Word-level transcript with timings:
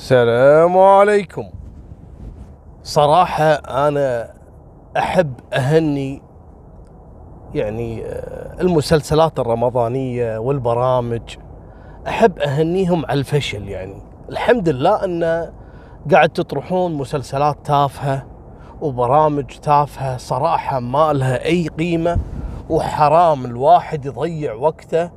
السلام 0.00 0.78
عليكم. 0.78 1.50
صراحة 2.82 3.44
أنا 3.88 4.34
أحب 4.96 5.32
أهني 5.52 6.22
يعني 7.54 8.04
آه، 8.04 8.60
المسلسلات 8.60 9.38
الرمضانية 9.38 10.38
والبرامج 10.38 11.36
أحب 12.08 12.38
أهنيهم 12.38 13.06
على 13.06 13.18
الفشل 13.18 13.68
يعني. 13.68 14.02
الحمد 14.28 14.68
لله 14.68 15.04
أن 15.04 15.50
قاعد 16.12 16.28
تطرحون 16.28 16.94
مسلسلات 16.94 17.56
تافهة 17.64 18.26
وبرامج 18.80 19.44
تافهة 19.44 20.16
صراحة 20.16 20.80
ما 20.80 21.12
لها 21.12 21.44
أي 21.44 21.68
قيمة 21.68 22.18
وحرام 22.70 23.44
الواحد 23.44 24.06
يضيع 24.06 24.54
وقته 24.54 25.10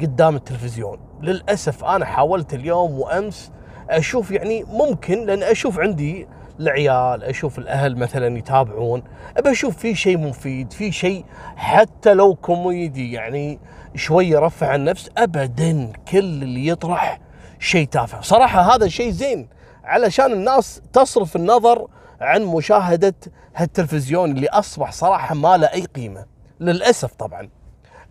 قدام 0.00 0.36
التلفزيون. 0.36 0.98
للأسف 1.22 1.84
أنا 1.84 2.04
حاولت 2.04 2.54
اليوم 2.54 3.00
وأمس 3.00 3.52
أشوف 3.90 4.30
يعني 4.30 4.64
ممكن 4.64 5.26
لأن 5.26 5.42
أشوف 5.42 5.78
عندي 5.78 6.28
العيال 6.60 7.24
أشوف 7.24 7.58
الأهل 7.58 7.96
مثلا 7.96 8.38
يتابعون 8.38 9.02
ابى 9.36 9.50
أشوف 9.50 9.76
في 9.76 9.94
شيء 9.94 10.18
مفيد 10.18 10.72
في 10.72 10.92
شيء 10.92 11.24
حتى 11.56 12.14
لو 12.14 12.34
كوميدي 12.34 13.12
يعني 13.12 13.58
شوي 13.94 14.26
يرفع 14.26 14.68
عن 14.68 14.80
النفس 14.80 15.10
ابدا 15.16 15.92
كل 16.12 16.18
اللي 16.18 16.66
يطرح 16.66 17.20
شيء 17.58 17.86
تافه. 17.86 18.20
صراحة 18.20 18.74
هذا 18.74 18.88
شيء 18.88 19.10
زين 19.10 19.48
علشان 19.84 20.32
الناس 20.32 20.82
تصرف 20.92 21.36
النظر 21.36 21.86
عن 22.20 22.42
مشاهدة 22.44 23.14
هالتلفزيون 23.54 24.30
اللي 24.30 24.48
أصبح 24.48 24.92
صراحة 24.92 25.34
ما 25.34 25.56
له 25.56 25.66
أي 25.66 25.84
قيمة. 25.84 26.26
للأسف 26.60 27.14
طبعا. 27.14 27.48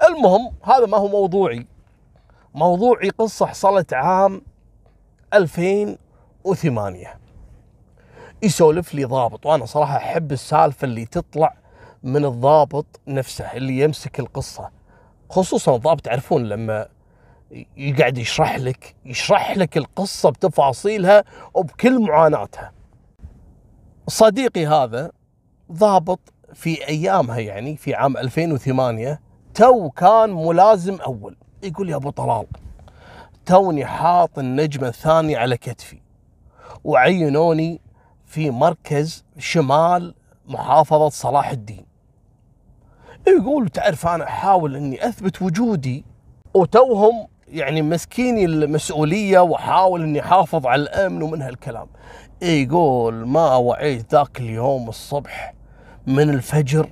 المهم 0.07 0.51
هذا 0.63 0.85
ما 0.85 0.97
هو 0.97 1.07
موضوعي. 1.07 1.67
موضوعي 2.55 3.09
قصة 3.09 3.45
حصلت 3.45 3.93
عام 3.93 4.41
2008 5.33 7.19
يسولف 8.43 8.93
لي 8.93 9.05
ضابط 9.05 9.45
وأنا 9.45 9.65
صراحة 9.65 9.97
أحب 9.97 10.31
السالفة 10.31 10.85
اللي 10.85 11.05
تطلع 11.05 11.53
من 12.03 12.25
الضابط 12.25 12.85
نفسه 13.07 13.45
اللي 13.53 13.79
يمسك 13.79 14.19
القصة. 14.19 14.69
خصوصا 15.29 15.75
الضابط 15.75 16.01
تعرفون 16.01 16.43
لما 16.43 16.87
يقعد 17.77 18.17
يشرح 18.17 18.55
لك 18.55 18.95
يشرح 19.05 19.57
لك 19.57 19.77
القصة 19.77 20.29
بتفاصيلها 20.29 21.23
وبكل 21.53 22.01
معاناتها. 22.01 22.71
صديقي 24.07 24.65
هذا 24.67 25.11
ضابط 25.71 26.19
في 26.53 26.87
أيامها 26.87 27.39
يعني 27.39 27.77
في 27.77 27.95
عام 27.95 28.17
2008 28.17 29.21
تو 29.53 29.89
كان 29.89 30.29
ملازم 30.29 30.95
أول. 30.95 31.37
يقول 31.63 31.89
يا 31.89 31.95
أبو 31.95 32.09
طلال 32.09 32.45
توني 33.47 33.85
حاط 33.85 34.39
النجمة 34.39 34.87
الثانية 34.87 35.37
على 35.37 35.57
كتفي 35.57 36.01
وعينوني 36.83 37.81
في 38.25 38.51
مركز 38.51 39.25
شمال 39.37 40.15
محافظة 40.47 41.09
صلاح 41.09 41.49
الدين. 41.49 41.85
يقول 43.27 43.69
تعرف 43.69 44.07
أنا 44.07 44.23
أحاول 44.23 44.75
أني 44.75 45.07
أثبت 45.07 45.41
وجودي 45.41 46.05
وتوهم 46.53 47.27
يعني 47.47 47.81
مسكيني 47.81 48.45
المسؤولية 48.45 49.39
وأحاول 49.39 50.03
أني 50.03 50.19
أحافظ 50.19 50.65
على 50.65 50.81
الأمن 50.81 51.21
ومن 51.21 51.41
هالكلام. 51.41 51.87
يقول 52.41 53.27
ما 53.27 53.55
وعيت 53.55 54.13
ذاك 54.13 54.39
اليوم 54.39 54.89
الصبح 54.89 55.53
من 56.07 56.29
الفجر 56.29 56.89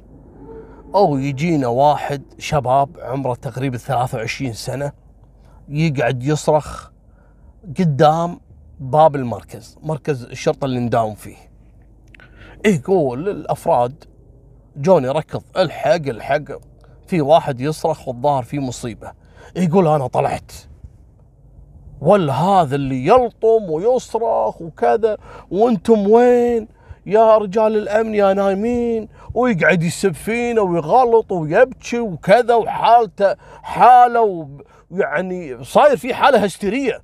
أو 0.95 1.17
يجينا 1.17 1.67
واحد 1.67 2.23
شباب 2.39 2.89
عمره 2.99 3.35
تقريبا 3.35 3.77
23 3.77 4.53
سنة 4.53 5.04
يقعد 5.69 6.23
يصرخ 6.23 6.89
قدام 7.79 8.39
باب 8.79 9.15
المركز 9.15 9.77
مركز 9.83 10.23
الشرطة 10.23 10.65
اللي 10.65 10.79
نداوم 10.79 11.15
فيه. 11.15 11.35
يقول 12.65 13.29
الأفراد 13.29 14.03
جوني 14.77 15.09
ركض 15.09 15.43
الحق 15.57 16.07
الحق. 16.07 16.43
في 17.07 17.21
واحد 17.21 17.61
يصرخ 17.61 18.07
والظاهر 18.07 18.43
في 18.43 18.59
مصيبة. 18.59 19.11
يقول 19.55 19.87
أنا 19.87 20.07
طلعت. 20.07 20.51
ولا 22.01 22.33
هذا 22.33 22.75
اللي 22.75 23.05
يلطم 23.05 23.69
ويصرخ 23.69 24.61
وكذا 24.61 25.17
وأنتم 25.51 26.09
وين؟ 26.09 26.67
يا 27.05 27.37
رجال 27.37 27.77
الأمن 27.77 28.15
يا 28.15 28.33
نايمين. 28.33 29.07
ويقعد 29.33 29.83
يسب 29.83 30.13
فينا 30.13 30.61
ويغلط 30.61 31.31
ويبكي 31.31 31.99
وكذا 31.99 32.55
وحالته 32.55 33.35
حاله 33.63 34.49
يعني 34.99 35.63
صاير 35.63 35.97
في 35.97 36.13
حالة 36.13 36.43
هستيرية. 36.43 37.01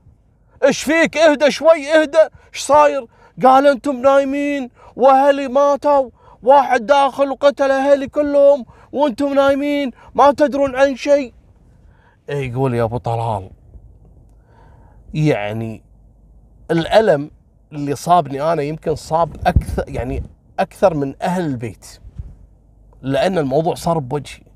إيش 0.63 0.83
فيك؟ 0.83 1.17
اهدى 1.17 1.51
شوي 1.51 1.93
اهدى. 1.93 2.17
إيش 2.53 2.61
صاير؟ 2.61 3.05
قال 3.43 3.67
أنتم 3.67 4.01
نايمين 4.01 4.69
وأهلي 4.95 5.47
ماتوا. 5.47 6.09
واحد 6.43 6.85
داخل 6.85 7.29
وقتل 7.31 7.71
أهلي 7.71 8.07
كلهم 8.07 8.65
وأنتم 8.91 9.33
نايمين 9.33 9.91
ما 10.15 10.31
تدرون 10.31 10.75
عن 10.75 10.95
شيء. 10.95 11.33
إيه، 12.29 12.51
يقول 12.51 12.73
يا 12.73 12.83
أبو 12.83 12.97
طلال 12.97 13.49
يعني 15.13 15.83
الألم 16.71 17.31
اللي 17.71 17.95
صابني 17.95 18.53
أنا 18.53 18.61
يمكن 18.61 18.95
صاب 18.95 19.35
أكثر 19.47 19.83
يعني 19.87 20.23
أكثر 20.59 20.93
من 20.93 21.13
أهل 21.21 21.45
البيت 21.45 21.99
لأن 23.01 23.37
الموضوع 23.37 23.75
صار 23.75 23.99
بوجهي. 23.99 24.50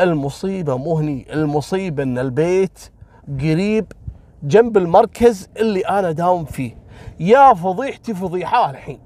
المصيبة 0.00 0.76
مو 0.76 0.98
هني 0.98 1.26
المصيبة 1.34 2.02
إن 2.02 2.18
البيت 2.18 2.78
قريب 3.40 3.92
جنب 4.42 4.76
المركز 4.76 5.48
اللي 5.56 5.80
أنا 5.80 6.12
داوم 6.12 6.44
فيه. 6.44 6.76
يا 7.20 7.54
فضيحتي 7.54 8.14
فضيحة 8.14 8.70
الحين. 8.70 9.00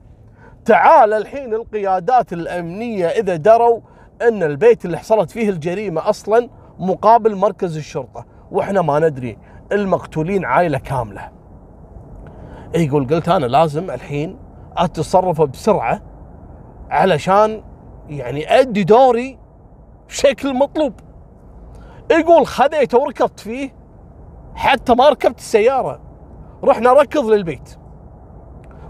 تعال 0.64 1.12
الحين 1.12 1.54
القيادات 1.54 2.32
الأمنية 2.32 3.06
إذا 3.06 3.36
دروا 3.36 3.80
إن 4.22 4.42
البيت 4.42 4.84
اللي 4.84 4.98
حصلت 4.98 5.30
فيه 5.30 5.50
الجريمة 5.50 6.08
أصلا 6.08 6.48
مقابل 6.78 7.36
مركز 7.36 7.76
الشرطة 7.76 8.26
وإحنا 8.50 8.82
ما 8.82 8.98
ندري. 8.98 9.38
المقتولين 9.72 10.44
عائلة 10.44 10.78
كاملة. 10.78 11.30
يقول 12.74 13.06
قلت 13.06 13.28
أنا 13.28 13.46
لازم 13.46 13.90
الحين 13.90 14.38
أتصرف 14.76 15.42
بسرعة 15.42 16.02
علشان 16.90 17.62
يعني 18.08 18.60
أدي 18.60 18.84
دوري 18.84 19.38
بشكل 20.08 20.54
مطلوب. 20.54 20.92
يقول 22.10 22.46
خذيته 22.46 22.98
وركضت 22.98 23.40
فيه 23.40 23.74
حتى 24.54 24.94
ما 24.94 25.08
ركبت 25.08 25.38
السيارة. 25.38 26.00
رحنا 26.64 26.92
ركض 26.92 27.24
للبيت. 27.24 27.78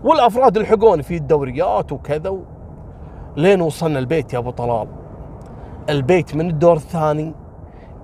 والأفراد 0.05 0.57
الحقوني 0.57 1.03
في 1.03 1.17
الدوريات 1.17 1.93
وكذا 1.93 2.31
و... 2.31 2.43
لين 3.37 3.61
وصلنا 3.61 3.99
البيت 3.99 4.33
يا 4.33 4.39
أبو 4.39 4.51
طلال. 4.51 4.89
البيت 5.89 6.34
من 6.34 6.51
الدور 6.51 6.77
الثاني 6.77 7.34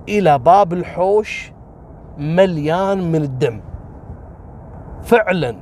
إلى 0.09 0.39
باب 0.39 0.73
الحوش 0.73 1.53
مليان 2.19 3.13
من 3.13 3.23
الدم. 3.23 3.61
فعلا 5.03 5.57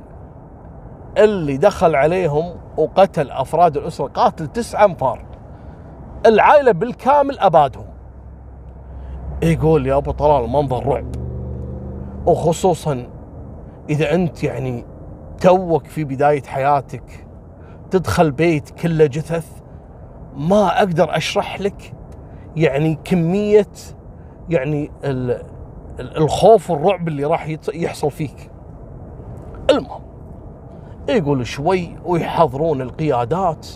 اللي 1.17 1.57
دخل 1.57 1.95
عليهم 1.95 2.55
وقتل 2.77 3.31
أفراد 3.31 3.77
الأسرة 3.77 4.07
قاتل 4.07 4.47
تسعة 4.47 4.85
أنفار. 4.85 5.25
العائلة 6.25 6.71
بالكامل 6.71 7.39
أبادهم. 7.39 7.85
يقول 9.43 9.87
يا 9.87 9.97
أبو 9.97 10.11
طلال 10.11 10.49
منظر 10.49 10.87
رعب. 10.87 11.15
وخصوصا 12.25 13.07
إذا 13.89 14.13
أنت 14.13 14.43
يعني 14.43 14.85
توك 15.41 15.87
في 15.87 16.03
بداية 16.03 16.43
حياتك 16.43 17.27
تدخل 17.91 18.31
بيت 18.31 18.69
كله 18.69 19.05
جثث 19.05 19.61
ما 20.35 20.77
أقدر 20.77 21.17
أشرح 21.17 21.61
لك 21.61 21.93
يعني 22.55 22.99
كمية 23.03 23.67
يعني 24.49 24.91
الخوف 25.99 26.71
والرعب 26.71 27.07
اللي 27.07 27.25
راح 27.25 27.57
يحصل 27.73 28.11
فيك. 28.11 28.51
المهم 29.69 30.03
يقول 31.09 31.47
شوي 31.47 31.95
ويحضرون 32.05 32.81
القيادات. 32.81 33.67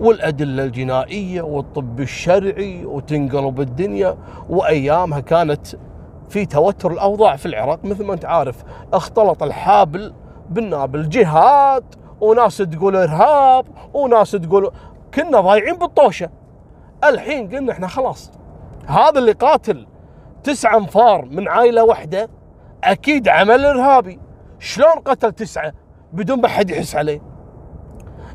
والأدلة 0.00 0.64
الجنائية 0.64 1.42
والطب 1.42 2.00
الشرعي 2.00 2.86
وتنقلب 2.86 3.60
الدنيا. 3.60 4.16
وأيامها 4.48 5.20
كانت 5.20 5.66
في 6.28 6.46
توتر 6.46 6.90
الأوضاع 6.92 7.36
في 7.36 7.46
العراق. 7.46 7.84
مثل 7.84 8.04
ما 8.04 8.14
أنت 8.14 8.24
عارف 8.24 8.64
اختلط 8.92 9.42
الحابل 9.42 10.14
بالنابل 10.50 11.08
جهاد 11.08 11.84
وناس 12.20 12.56
تقول 12.56 12.96
إرهاب 12.96 13.66
وناس 13.94 14.30
تقول 14.30 14.70
كنا 15.14 15.40
ضايعين 15.40 15.76
بالطوشة. 15.76 16.30
الحين 17.04 17.48
قلنا 17.48 17.72
إحنا 17.72 17.86
خلاص. 17.86 18.32
هذا 18.86 19.18
اللي 19.18 19.32
قاتل 19.32 19.86
تسعة 20.42 20.76
أنفار 20.76 21.24
من 21.24 21.48
عائلة 21.48 21.84
واحدة 21.84 22.28
أكيد 22.84 23.28
عمل 23.28 23.64
إرهابي. 23.64 24.20
شلون 24.58 24.98
قتل 25.04 25.32
تسعة 25.32 25.72
بدون 26.12 26.40
ما 26.40 26.48
حد 26.48 26.70
يحس 26.70 26.96
عليه؟ 26.96 27.20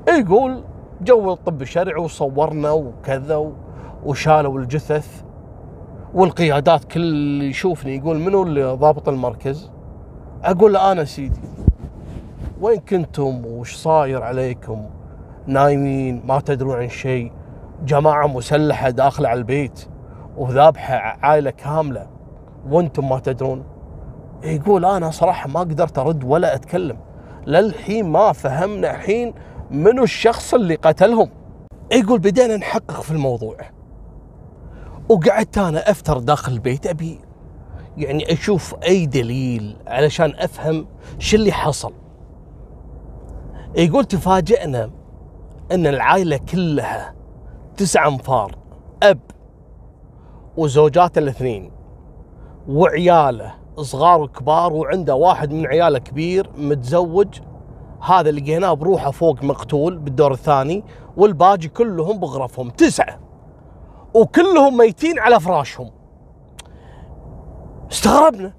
يقول 0.10 0.64
جو 1.04 1.34
الطب 1.34 1.62
الشرعي 1.62 2.02
وصورنا 2.02 2.72
وكذا 2.72 3.52
وشالوا 4.06 4.60
الجثث 4.60 5.24
والقيادات 6.14 6.84
كل 6.84 7.02
اللي 7.02 7.50
يشوفني 7.50 7.96
يقول 7.96 8.20
منو 8.20 8.44
اللي 8.44 8.64
ضابط 8.64 9.10
المركز؟ 9.10 9.72
أقول 10.44 10.74
له 10.74 10.92
أنا 10.92 11.04
سيدي 11.04 11.42
وين 12.62 12.80
كنتم 12.80 13.46
وش 13.46 13.76
صاير 13.76 14.24
عليكم؟ 14.24 14.86
نايمين 15.48 16.22
ما 16.26 16.40
تدرون 16.40 16.76
عن 16.76 16.90
شيء 16.90 17.32
جماعة 17.86 18.28
مسلحة 18.28 18.90
داخلة 18.90 19.30
على 19.30 19.38
البيت 19.38 19.88
وذابحة 20.38 20.96
عائلة 20.96 21.52
كاملة 21.52 22.08
وأنتم 22.70 23.10
ما 23.10 23.20
تدرون؟ 23.20 23.64
يقول 24.44 24.86
أنا 24.86 25.12
صراحة 25.12 25.50
ما 25.50 25.60
قدرت 25.60 26.00
أرد 26.00 26.24
ولا 26.24 26.56
أتكلم 26.56 26.98
للحين 27.48 28.06
ما 28.06 28.32
فهمنا 28.32 28.92
الحين 28.96 29.34
منو 29.74 30.04
الشخص 30.04 30.54
اللي 30.54 30.76
قتلهم؟ 30.76 31.30
يقول 31.92 32.20
بدينا 32.20 32.58
نحقق 32.58 33.02
في 33.02 33.12
الموضوع. 33.12 33.58
وقعدت 35.10 35.58
أنا 35.58 35.92
أفتر 35.92 36.20
داخل 36.20 36.54
البيت 36.54 36.88
أبي. 36.88 37.20
يعني 37.98 38.34
أشوف 38.34 38.76
أي 38.84 39.06
دليل 39.06 39.76
علشان 39.88 40.34
أفهم 40.38 40.86
شو 41.20 41.38
اللي 41.38 41.52
حصل. 41.52 41.94
يقول 43.76 44.06
تفاجئنا 44.06 44.92
إن 45.72 45.88
العائلة 45.88 46.38
كلها 46.38 47.16
تسع 47.78 48.08
أنفار 48.08 48.56
أب 49.04 49.20
وزوجاته 50.58 51.20
الاثنين 51.20 51.72
وعياله 52.68 53.54
صغار 53.78 54.22
وكبار 54.22 54.74
وعنده 54.74 55.16
واحد 55.16 55.52
من 55.52 55.68
عياله 55.68 56.00
كبير 56.00 56.50
متزوج 56.58 57.40
هذا 58.06 58.32
لقيناه 58.32 58.74
بروحه 58.74 59.12
فوق 59.12 59.44
مقتول 59.44 59.98
بالدور 59.98 60.32
الثاني 60.32 60.84
والباقي 61.18 61.68
كلهم 61.68 62.20
بغرفهم. 62.20 62.70
تسعة. 62.70 63.20
وكلهم 64.14 64.78
ميتين 64.78 65.20
على 65.20 65.40
فراشهم. 65.40 65.92
استغربنا. 67.92 68.54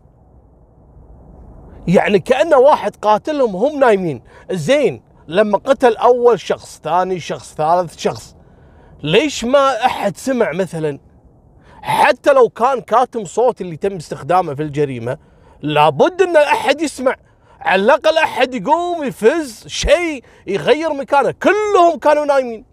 يعني 1.88 2.18
كأنه 2.18 2.58
واحد 2.58 2.96
قاتلهم 2.96 3.54
وهم 3.54 3.80
نايمين. 3.80 4.22
زين 4.50 5.02
لما 5.28 5.58
قتل 5.58 5.96
أول 5.96 6.40
شخص 6.40 6.80
ثاني 6.84 7.20
شخص 7.20 7.54
ثالث 7.54 7.98
شخص 7.98 8.36
ليش 9.02 9.44
ما 9.44 9.86
أحد 9.86 10.16
سمع 10.16 10.52
مثلا؟ 10.52 10.98
حتى 11.82 12.32
لو 12.32 12.48
كان 12.48 12.80
كاتم 12.80 13.24
صوت 13.24 13.60
اللي 13.60 13.76
تم 13.76 13.96
استخدامه 13.96 14.54
في 14.54 14.62
الجريمة 14.62 15.18
لابد 15.62 16.22
أن 16.22 16.36
أحد 16.36 16.80
يسمع. 16.80 17.16
على 17.64 17.82
الأقل 17.82 18.18
أحد 18.18 18.54
يقوم 18.54 19.04
يفز 19.04 19.66
شيء 19.66 20.24
يغير 20.46 20.92
مكانه. 20.92 21.30
كلهم 21.30 21.98
كانوا 22.00 22.24
نايمين. 22.24 22.64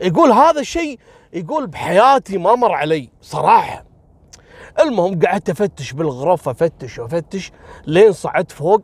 يقول 0.00 0.30
هذا 0.30 0.60
الشيء 0.60 0.98
يقول 1.32 1.66
بحياتي 1.66 2.38
ما 2.38 2.54
مر 2.54 2.72
علي 2.72 3.10
صراحة. 3.20 3.84
المهم 4.80 5.20
قعدت 5.20 5.50
أفتش 5.50 5.92
بالغرف 5.92 6.48
أفتش 6.48 6.98
وأفتش 6.98 7.52
لين 7.86 8.12
صعدت 8.12 8.52
فوق 8.52 8.82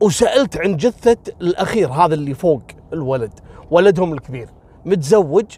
وسألت 0.00 0.56
عن 0.56 0.76
جثة 0.76 1.32
الأخير 1.40 1.88
هذا 1.88 2.14
اللي 2.14 2.34
فوق 2.34 2.62
الولد 2.92 3.40
ولدهم 3.70 4.12
الكبير. 4.12 4.48
متزوج 4.84 5.56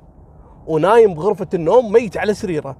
ونايم 0.66 1.14
بغرفة 1.14 1.48
النوم 1.54 1.92
ميت 1.92 2.16
على 2.16 2.34
سريره. 2.34 2.76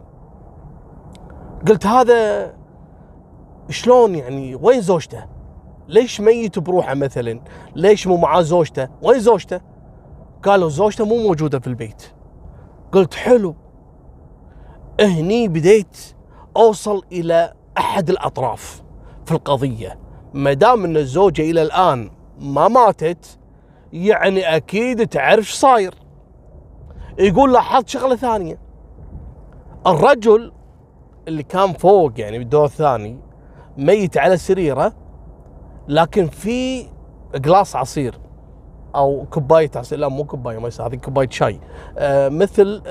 قلت 1.69 1.87
هذا 1.87 2.55
شلون 3.71 4.15
يعني؟ 4.15 4.55
وين 4.55 4.81
زوجته؟ 4.81 5.34
ليش 5.89 6.21
ميت 6.21 6.59
بروحه 6.59 6.95
مثلا؟ 6.95 7.41
ليش 7.77 8.07
مو 8.07 8.17
معاه 8.17 8.43
زوجته؟ 8.43 8.89
وين 9.03 9.21
زوجته؟ 9.21 9.61
قالوا 10.43 10.69
زوجته 10.69 11.05
مو 11.05 11.17
موجودة 11.17 11.59
في 11.59 11.67
البيت. 11.67 12.03
قلت 12.93 13.15
حلو. 13.15 13.55
هني 15.01 15.49
بديت 15.49 15.97
أوصل 16.57 17.03
إلى 17.13 17.53
أحد 17.79 18.11
الأطراف 18.11 18.83
في 19.27 19.33
القضية. 19.33 19.99
ما 20.35 20.53
دام 20.53 20.85
إن 20.85 20.97
الزوجة 20.97 21.43
إلى 21.43 21.63
الآن 21.63 22.11
ما 22.39 22.69
ماتت 22.69 23.39
يعني 23.93 24.57
أكيد 24.57 25.09
تعرف 25.09 25.49
صاير. 25.51 25.95
يقول 27.19 27.53
لاحظت 27.53 27.89
شغلة 27.89 28.17
ثانية. 28.17 28.59
الرجل 29.87 30.53
اللي 31.29 31.43
كان 31.43 31.73
فوق 31.73 32.13
يعني 32.17 32.39
بالدور 32.39 32.65
الثاني 32.65 33.19
ميت 33.79 34.19
على 34.19 34.37
سريره 34.37 34.93
لكن 35.89 36.27
في 36.27 36.87
قلاص 37.45 37.77
عصير 37.77 38.19
أو 38.95 39.27
كوباية 39.31 39.71
عصير. 39.77 39.99
لا 39.99 40.09
مو 40.09 40.25
كوباية 40.25 40.59
ما 40.59 40.71
هذه 40.81 40.95
كوباية 40.95 41.29
شاي. 41.31 41.61
آه 41.99 42.29
مثل 42.29 42.83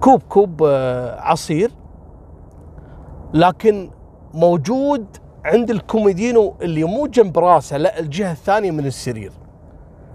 كوب 0.00 0.22
كوب 0.28 0.62
آه، 0.62 1.20
عصير 1.20 1.70
لكن 3.34 3.90
موجود 4.34 5.06
عند 5.44 5.70
الكوميدينو 5.70 6.54
اللي 6.62 6.84
مو 6.84 7.06
جنب 7.06 7.38
راسه 7.38 7.76
لا 7.76 7.98
الجهة 7.98 8.32
الثانية 8.32 8.70
من 8.70 8.86
السرير. 8.86 9.32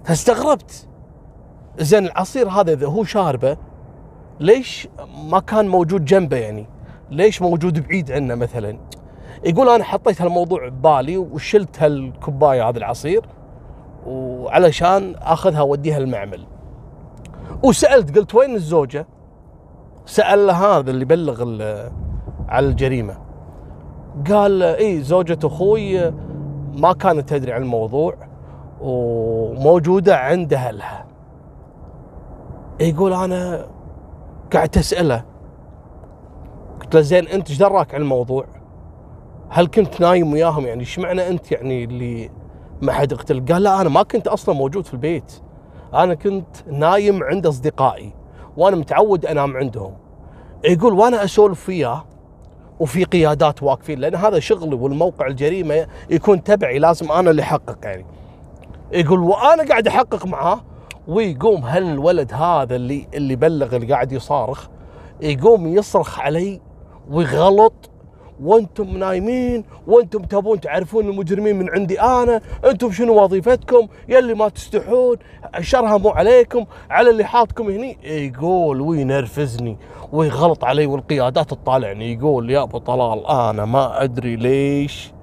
فاستغربت. 0.03 0.87
زين 1.79 2.05
العصير 2.05 2.49
هذا 2.49 2.73
إذا 2.73 2.87
هو 2.87 3.03
شاربه 3.03 3.57
ليش 4.39 4.87
ما 5.25 5.39
كان 5.39 5.67
موجود 5.67 6.05
جنبه 6.05 6.37
يعني؟ 6.37 6.67
ليش 7.11 7.41
موجود 7.41 7.87
بعيد 7.87 8.11
عنه 8.11 8.35
مثلا؟ 8.35 8.79
يقول 9.45 9.69
أنا 9.69 9.83
حطيت 9.83 10.21
هالموضوع 10.21 10.69
ببالي 10.69 11.17
وشلت 11.17 11.83
هالكوباية 11.83 12.69
هذا 12.69 12.77
العصير 12.77 13.25
وعلشان 14.07 15.15
أخذها 15.15 15.59
اوديها 15.59 15.97
المعمل 15.97 16.45
وسألت 17.63 18.17
قلت 18.17 18.35
وين 18.35 18.55
الزوجة؟ 18.55 19.07
سأل 20.05 20.49
هذا 20.49 20.91
اللي 20.91 21.05
بلغ 21.05 21.41
على 22.49 22.67
الجريمة. 22.67 23.17
قال 24.29 24.63
إي 24.63 25.01
زوجة 25.01 25.39
أخوي 25.43 26.11
ما 26.73 26.93
كانت 26.93 27.29
تدري 27.29 27.51
عن 27.51 27.61
الموضوع 27.61 28.15
وموجودة 28.81 30.17
عند 30.17 30.53
أهلها. 30.53 31.05
يقول 32.79 33.13
أنا 33.13 33.65
قعدت 34.53 34.77
أسأله. 34.77 35.23
قلت 36.81 36.95
له 36.95 37.01
زين 37.01 37.27
أنت 37.27 37.49
إيش 37.49 37.57
دراك 37.57 37.95
عن 37.95 38.01
الموضوع؟ 38.01 38.45
هل 39.49 39.67
كنت 39.67 40.01
نايم 40.01 40.33
وياهم؟ 40.33 40.65
يعني 40.65 40.79
إيش 40.79 40.99
معنى 40.99 41.27
أنت 41.29 41.51
يعني 41.51 41.83
اللي 41.83 42.29
ما 42.81 42.91
حد 42.91 43.13
قتل؟ 43.13 43.45
قال 43.45 43.63
لا 43.63 43.81
أنا 43.81 43.89
ما 43.89 44.03
كنت 44.03 44.27
أصلا 44.27 44.55
موجود 44.55 44.85
في 44.85 44.93
البيت. 44.93 45.33
أنا 45.93 46.13
كنت 46.13 46.67
نايم 46.67 47.23
عند 47.23 47.47
أصدقائي 47.47 48.13
وأنا 48.57 48.75
متعود 48.75 49.25
أنام 49.25 49.57
عندهم. 49.57 49.93
يقول 50.63 50.93
وأنا 50.93 51.23
أسولف 51.23 51.69
وياه 51.69 52.05
وفي 52.79 53.03
قيادات 53.03 53.63
واقفين 53.63 53.99
لأن 53.99 54.15
هذا 54.15 54.39
شغلي 54.39 54.75
والموقع 54.75 55.27
الجريمة 55.27 55.87
يكون 56.09 56.43
تبعي 56.43 56.79
لازم 56.79 57.11
أنا 57.11 57.29
اللي 57.31 57.41
أحقق 57.41 57.77
يعني. 57.83 58.05
يقول 58.91 59.19
وأنا 59.19 59.63
قاعد 59.63 59.87
أحقق 59.87 60.25
معاه 60.25 60.61
ويقوم 61.07 61.65
هل 61.65 61.83
الولد 61.83 62.33
هذا 62.33 62.75
اللي 62.75 63.07
اللي 63.13 63.35
بلغ 63.35 63.75
اللي 63.75 63.93
قاعد 63.93 64.11
يصارخ 64.11 64.67
يقوم 65.21 65.67
يصرخ 65.67 66.19
علي 66.19 66.61
ويغلط 67.09 67.73
وأنتم 68.41 68.97
نايمين 68.97 69.63
وأنتم 69.87 70.21
تبون 70.21 70.59
تعرفون 70.59 71.09
المجرمين 71.09 71.59
من 71.59 71.69
عندي 71.69 72.01
أنا. 72.01 72.41
أنتم 72.65 72.91
شنو 72.91 73.23
وظيفتكم؟ 73.23 73.87
يلي 74.09 74.33
ما 74.33 74.49
تستحون. 74.49 75.17
شرها 75.59 75.97
مو 75.97 76.09
عليكم 76.09 76.65
على 76.89 77.09
اللي 77.09 77.23
حاطكم 77.23 77.67
هني. 77.67 77.97
يقول 78.03 78.81
وينرفزني 78.81 79.77
ويغلط 80.11 80.63
علي 80.63 80.85
والقيادات 80.85 81.49
تطالعني. 81.49 82.13
يقول 82.13 82.49
يا 82.51 82.63
أبو 82.63 82.77
طلال 82.77 83.27
أنا 83.27 83.65
ما 83.65 84.03
أدري 84.03 84.35
ليش 84.35 85.13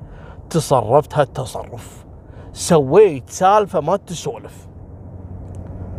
تصرفت 0.50 1.14
هالتصرف. 1.14 2.04
سويت 2.52 3.30
سالفة 3.30 3.80
ما 3.80 3.96
تسولف. 3.96 4.68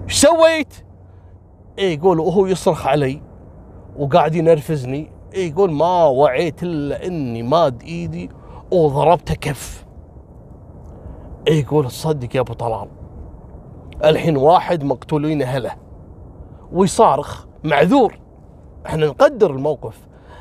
إيش 0.03 0.21
سويت؟ 0.21 0.73
يقول 1.77 2.19
وهو 2.19 2.45
يصرخ 2.45 2.87
علي 2.87 3.21
وقاعد 3.97 4.35
ينرفزني 4.35 5.10
يقول 5.33 5.71
ما 5.71 6.05
وعيت 6.05 6.63
إلا 6.63 7.07
إني 7.07 7.43
ماد 7.43 7.83
إيدي 7.83 8.29
وضربته 8.71 9.33
كف. 9.33 9.85
يقول 11.47 11.87
تصدق 11.87 12.35
يا 12.35 12.41
أبو 12.41 12.53
طلال. 12.53 12.87
الحين 14.03 14.37
واحد 14.37 14.83
مقتولين 14.83 15.41
أهله 15.41 15.71
ويصارخ 16.71 17.45
معذور. 17.63 18.19
إحنا 18.85 19.05
نقدر 19.05 19.51
الموقف 19.51 19.97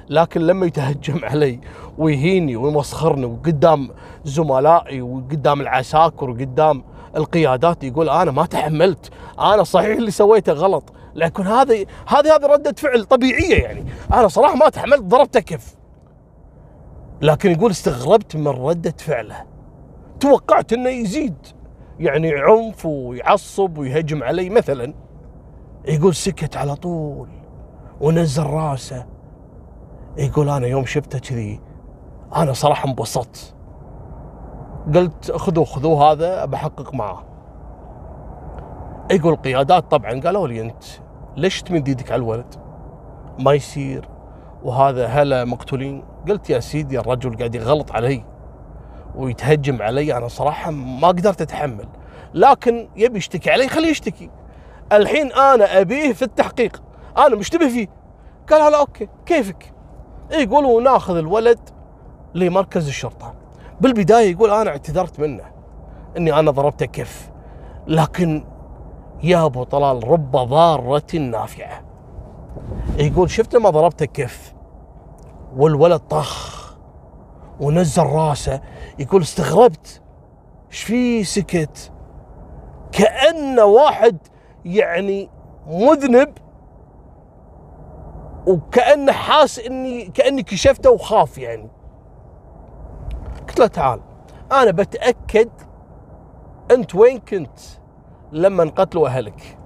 لكن 0.09 0.41
لما 0.41 0.67
يتهجم 0.67 1.25
علي 1.25 1.61
ويهيني 1.99 2.57
ويمسخرني 2.57 3.27
وقدام 3.27 3.91
زملائي 4.25 5.03
وقدام 5.03 5.61
العساكر 5.61 6.31
وقدام 6.31 6.85
القيادات 7.17 7.85
يقول 7.85 8.09
أنا 8.09 8.31
ما 8.31 8.47
تحملت 8.47 9.11
أنا 9.39 9.63
صحيح 9.63 9.97
اللي 9.97 10.11
سويته 10.11 10.53
غلط. 10.53 10.93
لكن 11.15 11.47
هذه 11.47 11.87
هذه 12.07 12.37
هذه 12.37 12.47
ردة 12.47 12.73
فعل 12.73 13.05
طبيعية 13.05 13.63
يعني. 13.63 13.85
أنا 14.13 14.29
صراحة 14.29 14.55
ما 14.57 14.69
تحملت 14.69 15.03
ضربته 15.03 15.41
كف. 15.41 15.77
لكن 17.23 17.51
يقول 17.51 17.71
استغربت 17.71 18.37
من 18.37 18.49
ردة 18.49 18.95
فعله. 18.99 19.45
توقعت 20.21 20.73
إنه 20.73 20.91
يزيد. 20.91 21.47
يعني 21.99 22.33
عنف 22.35 22.87
ويعصب 22.87 23.79
ويهجم 23.79 24.23
علي 24.23 24.51
مثلا. 24.51 24.95
يقول 25.85 26.15
سكت 26.15 26.57
على 26.57 26.75
طول. 26.75 27.29
ونزل 28.01 28.43
راسه. 28.43 29.07
يقول 30.19 30.49
أنا 30.49 30.67
يوم 30.67 30.85
شفته 30.85 31.19
كذي 31.19 31.61
أنا 32.37 32.53
صراحة 32.53 32.89
انبسطت. 32.89 33.55
قلت 34.95 35.33
خذوا 35.33 35.65
خذوا 35.65 36.05
هذا 36.05 36.45
بحقق 36.45 36.95
معاه 36.95 37.30
يقول 39.11 39.33
القيادات 39.33 39.91
طبعا 39.91 40.21
قالوا 40.21 40.49
لي 40.49 40.61
أنت 40.61 40.85
ليش 41.37 41.63
تمد 41.63 41.89
يدك 41.89 42.13
على 42.13 42.19
الولد؟ 42.19 42.55
ما 43.39 43.53
يصير 43.53 44.09
وهذا 44.63 45.07
هلا 45.07 45.45
مقتولين. 45.45 46.05
قلت 46.29 46.51
يا 46.51 46.61
سيدي 46.61 46.99
الرجل 46.99 47.37
قاعد 47.37 47.55
يغلط 47.55 47.93
علي 47.93 48.25
ويتهجم 49.17 49.83
علي 49.83 50.17
أنا 50.17 50.29
صراحة 50.29 50.71
ما 50.71 51.09
قدرت 51.09 51.41
أتحمل. 51.41 51.89
لكن 52.35 52.89
يبي 52.97 53.19
يشتكي 53.19 53.51
علي 53.51 53.69
خليه 53.69 53.89
يشتكي. 53.89 54.31
الحين 54.93 55.33
أنا 55.33 55.81
أبيه 55.81 56.13
في 56.13 56.23
التحقيق. 56.23 56.83
أنا 57.19 57.37
مشتبه 57.37 57.69
فيه. 57.69 57.89
قال 58.51 58.63
هلا 58.63 58.81
أوكي 58.81 59.09
كيفك؟ 59.27 59.73
يقول 60.33 60.65
وناخذ 60.65 61.17
الولد 61.17 61.61
لمركز 62.35 62.89
الشرطة. 62.89 63.35
بالبداية 63.81 64.31
يقول 64.31 64.51
أنا 64.51 64.71
اعتذرت 64.71 65.21
منه 65.21 65.45
إني 66.17 66.39
أنا 66.39 66.51
ضربته 66.51 66.87
كف. 66.87 67.31
لكن 67.87 68.45
يا 69.23 69.47
أبو 69.47 69.65
طلال 69.65 70.09
رب 70.09 70.31
ضارة 70.31 71.17
نافعة. 71.17 71.83
يقول 72.99 73.31
شفت 73.31 73.55
لما 73.55 73.71
ضربته 73.71 74.07
كف 74.07 74.55
والولد 75.57 76.01
طخ 76.01 76.61
ونزل 77.61 78.03
راسه 78.03 78.61
يقول 78.99 79.23
استغربت. 79.23 80.03
إيش 80.71 80.83
في 80.83 81.25
سكت؟ 81.25 81.93
كأنه 82.93 83.65
واحد 83.65 84.19
يعني 84.65 85.31
مذنب 85.67 86.33
وكأنه 88.47 89.13
حاس 89.13 89.59
إني 89.59 90.05
كأني 90.05 90.43
كشفته 90.43 90.91
وخاف 90.91 91.39
يعني. 91.39 91.69
قلت 93.49 93.61
له 93.61 93.67
تعال 93.67 94.01
أنا 94.53 94.71
بتأكد 94.71 95.51
أنت 96.71 96.95
وين 96.95 97.19
كنت. 97.19 97.59
لما 98.33 98.63
انقتلوا 98.63 99.09
أهلك. 99.09 99.59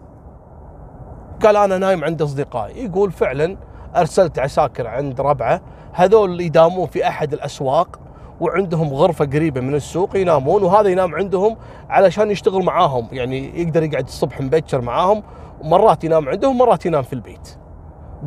قال 1.43 1.57
أنا 1.57 1.79
نايم 1.79 2.05
عند 2.05 2.23
أصدقائي. 2.23 2.85
يقول 2.85 3.13
فعلا 3.13 3.57
أرسلت 3.97 4.39
عساكر 4.39 4.87
عند 4.87 5.21
ربعة. 5.21 5.61
هذول 5.93 6.41
يدامون 6.41 6.87
في 6.87 7.09
أحد 7.09 7.33
الأسواق 7.33 8.01
وعندهم 8.41 8.95
غرفة 8.95 9.25
قريبة 9.25 9.61
من 9.61 9.75
السوق 9.75 10.17
ينامون 10.17 10.63
وهذا 10.63 10.89
ينام 10.89 11.15
عندهم 11.15 11.57
علشان 11.89 12.31
يشتغل 12.31 12.65
معاهم. 12.65 13.09
يعني 13.13 13.61
يقدر 13.63 13.83
يقعد 13.83 14.07
الصبح 14.07 14.41
مبكر 14.41 14.81
معاهم 14.81 15.23
ومرات 15.61 16.05
ينام 16.05 16.29
عندهم 16.29 16.59
مرات 16.59 16.87
ينام 16.87 17.03
في 17.03 17.13
البيت. 17.13 17.59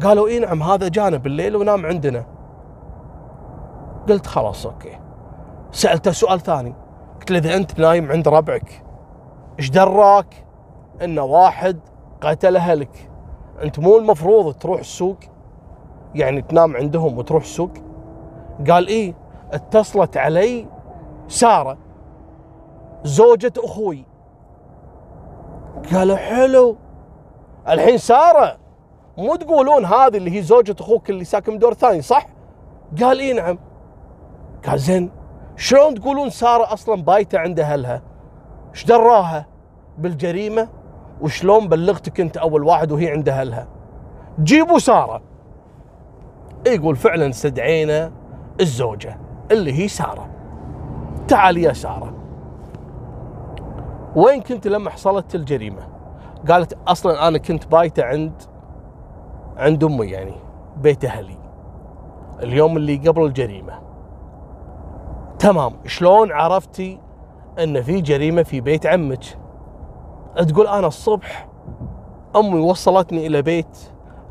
قالوا 0.04 0.28
إي 0.28 0.40
نعم 0.40 0.64
هذا 0.64 0.88
جانا 0.88 1.18
بالليل 1.18 1.56
ونام 1.56 1.86
عندنا. 1.86 2.26
قلت 4.10 4.28
خلاص 4.28 4.66
أوكي. 4.66 5.00
سألته 5.72 6.12
سؤال 6.12 6.40
ثاني. 6.40 6.76
قلت 7.20 7.32
له 7.32 7.38
إذا 7.38 7.56
أنت 7.56 7.80
نايم 7.80 8.12
عند 8.12 8.28
ربعك 8.28 8.87
إيش 9.60 9.70
دراك؟ 9.70 10.46
ان 11.04 11.20
واحد 11.20 11.80
قتل 12.22 12.56
اهلك 12.56 13.10
أنت 13.64 13.80
مو 13.80 13.98
المفروض 13.98 14.54
تروح 14.54 14.80
السوق 14.80 15.18
يعني 16.16 16.42
تنام 16.42 16.76
عندهم 16.76 17.18
وتروح 17.18 17.44
السوق. 17.44 17.72
قال 18.70 18.88
إيه 18.88 19.14
اتصلت 19.52 20.18
علي 20.18 20.68
سارة 21.28 21.78
زوجة 23.04 23.54
أخوي. 23.58 24.06
قالوا 25.94 26.16
حلو. 26.16 26.78
الحين 27.70 27.98
سارة 27.98 28.58
مو 29.18 29.36
تقولون 29.36 29.86
هذه 29.86 30.18
اللي 30.18 30.32
هي 30.38 30.42
زوجة 30.42 30.76
أخوك 30.80 31.10
اللي 31.10 31.24
ساكن 31.24 31.58
بدور 31.58 31.74
ثاني 31.74 32.02
صح؟ 32.02 32.28
قال 33.02 33.20
اي 33.20 33.34
نعم. 33.34 33.60
قال 34.68 34.80
زين 34.80 35.12
شلون 35.56 35.96
تقولون 35.96 36.30
سارة 36.30 36.74
أصلا 36.74 37.02
بايتة 37.02 37.40
عند 37.40 37.60
أهلها؟ 37.60 38.02
إيش 38.74 38.86
دراها 38.86 39.46
بالجريمة 39.98 40.70
وشلون 41.22 41.68
بلغتك 41.68 42.20
انت 42.20 42.38
أول 42.38 42.64
واحد 42.64 42.92
وهي 42.92 43.12
عند 43.12 43.30
اهلها؟ 43.30 43.68
جيبوا 44.44 44.80
سارة. 44.80 45.22
يقول 46.68 46.96
فعلا 46.96 47.30
استدعينا 47.30 48.12
الزوجة 48.62 49.18
اللي 49.52 49.74
هي 49.74 49.88
سارة. 49.88 50.30
تعال 51.28 51.58
يا 51.58 51.74
سارة. 51.74 52.14
وين 54.16 54.42
كنت 54.42 54.68
لما 54.68 54.90
حصلت 54.90 55.36
الجريمة؟ 55.36 55.88
قالت 56.50 56.78
أصلا 56.88 57.28
أنا 57.28 57.38
كنت 57.38 57.68
بايتة 57.68 58.04
عند 58.04 58.42
عند 59.58 59.84
أمي 59.84 60.06
يعني 60.06 60.36
بيت 60.78 61.06
أهلي. 61.06 61.38
اليوم 62.44 62.78
اللي 62.78 62.98
قبل 62.98 63.26
الجريمة. 63.26 63.80
تمام 65.40 65.74
شلون 65.86 66.32
عرفتي 66.32 67.00
أن 67.60 67.82
في 67.82 68.02
جريمة 68.02 68.44
في 68.44 68.62
بيت 68.62 68.86
عمك. 68.86 69.24
تقول 70.48 70.68
أنا 70.68 70.88
الصبح 70.88 71.48
أمي 72.36 72.60
وصلتني 72.60 73.28
إلى 73.28 73.42
بيت 73.42 73.78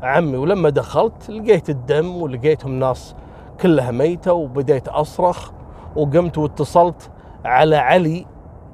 عمي 0.01 0.37
ولما 0.37 0.69
دخلت 0.69 1.29
لقيت 1.29 1.69
الدم 1.69 2.21
ولقيتهم 2.21 2.71
ناس 2.79 3.15
كلها 3.61 3.91
ميتة 3.91 4.33
وبديت 4.33 4.87
أصرخ 4.87 5.51
وقمت 5.95 6.37
واتصلت 6.37 7.09
على 7.45 7.75
علي 7.75 8.25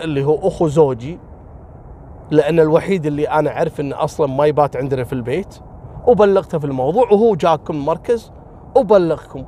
اللي 0.01 0.23
هو 0.23 0.47
أخو 0.47 0.67
زوجي 0.67 1.19
لأن 2.31 2.59
الوحيد 2.59 3.05
اللي 3.05 3.29
أنا 3.29 3.57
أعرف 3.57 3.79
إنه 3.79 4.03
أصلا 4.03 4.27
ما 4.27 4.45
يبات 4.45 4.75
عندنا 4.75 5.03
في 5.03 5.13
البيت. 5.13 5.55
وبلغته 6.07 6.59
في 6.59 6.65
الموضوع 6.65 7.03
وهو 7.11 7.35
جاكم 7.35 7.73
المركز 7.75 8.31
وبلغكم. 8.75 9.45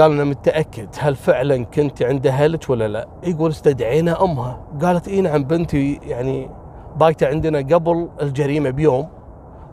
قال 0.00 0.12
أنا 0.12 0.24
متأكد 0.24 0.88
هل 0.98 1.16
فعلا 1.16 1.64
كنت 1.64 2.02
عند 2.02 2.26
أهلك 2.26 2.70
ولا 2.70 2.88
لا؟ 2.88 3.08
يقول 3.22 3.50
استدعينا 3.50 4.24
أمها. 4.24 4.60
قالت 4.82 5.08
إي 5.08 5.20
نعم 5.20 5.44
بنتي 5.44 6.00
يعني 6.02 6.50
بايتة 6.96 7.26
عندنا 7.26 7.58
قبل 7.58 8.08
الجريمة 8.22 8.70
بيوم 8.70 9.08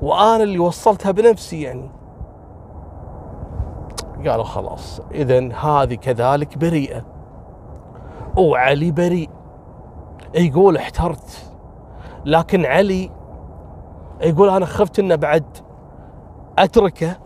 وأنا 0.02 0.44
اللي 0.44 0.60
وصلتها 0.60 1.12
بنفسي 1.12 1.62
يعني. 1.62 1.90
قالوا 4.28 4.44
خلاص 4.44 5.02
اذا 5.12 5.54
هذه 5.54 5.96
كذلك 5.96 6.58
بريئة. 6.58 7.06
وعلي 8.38 8.92
بريء. 8.92 9.30
يقول 10.36 10.78
احترت. 10.78 11.54
لكن 12.26 12.66
علي 12.66 13.12
يقول 14.22 14.50
أنا 14.50 14.66
خفت 14.66 15.00
إنه 15.00 15.16
بعد 15.16 15.44
أتركه 16.58 17.18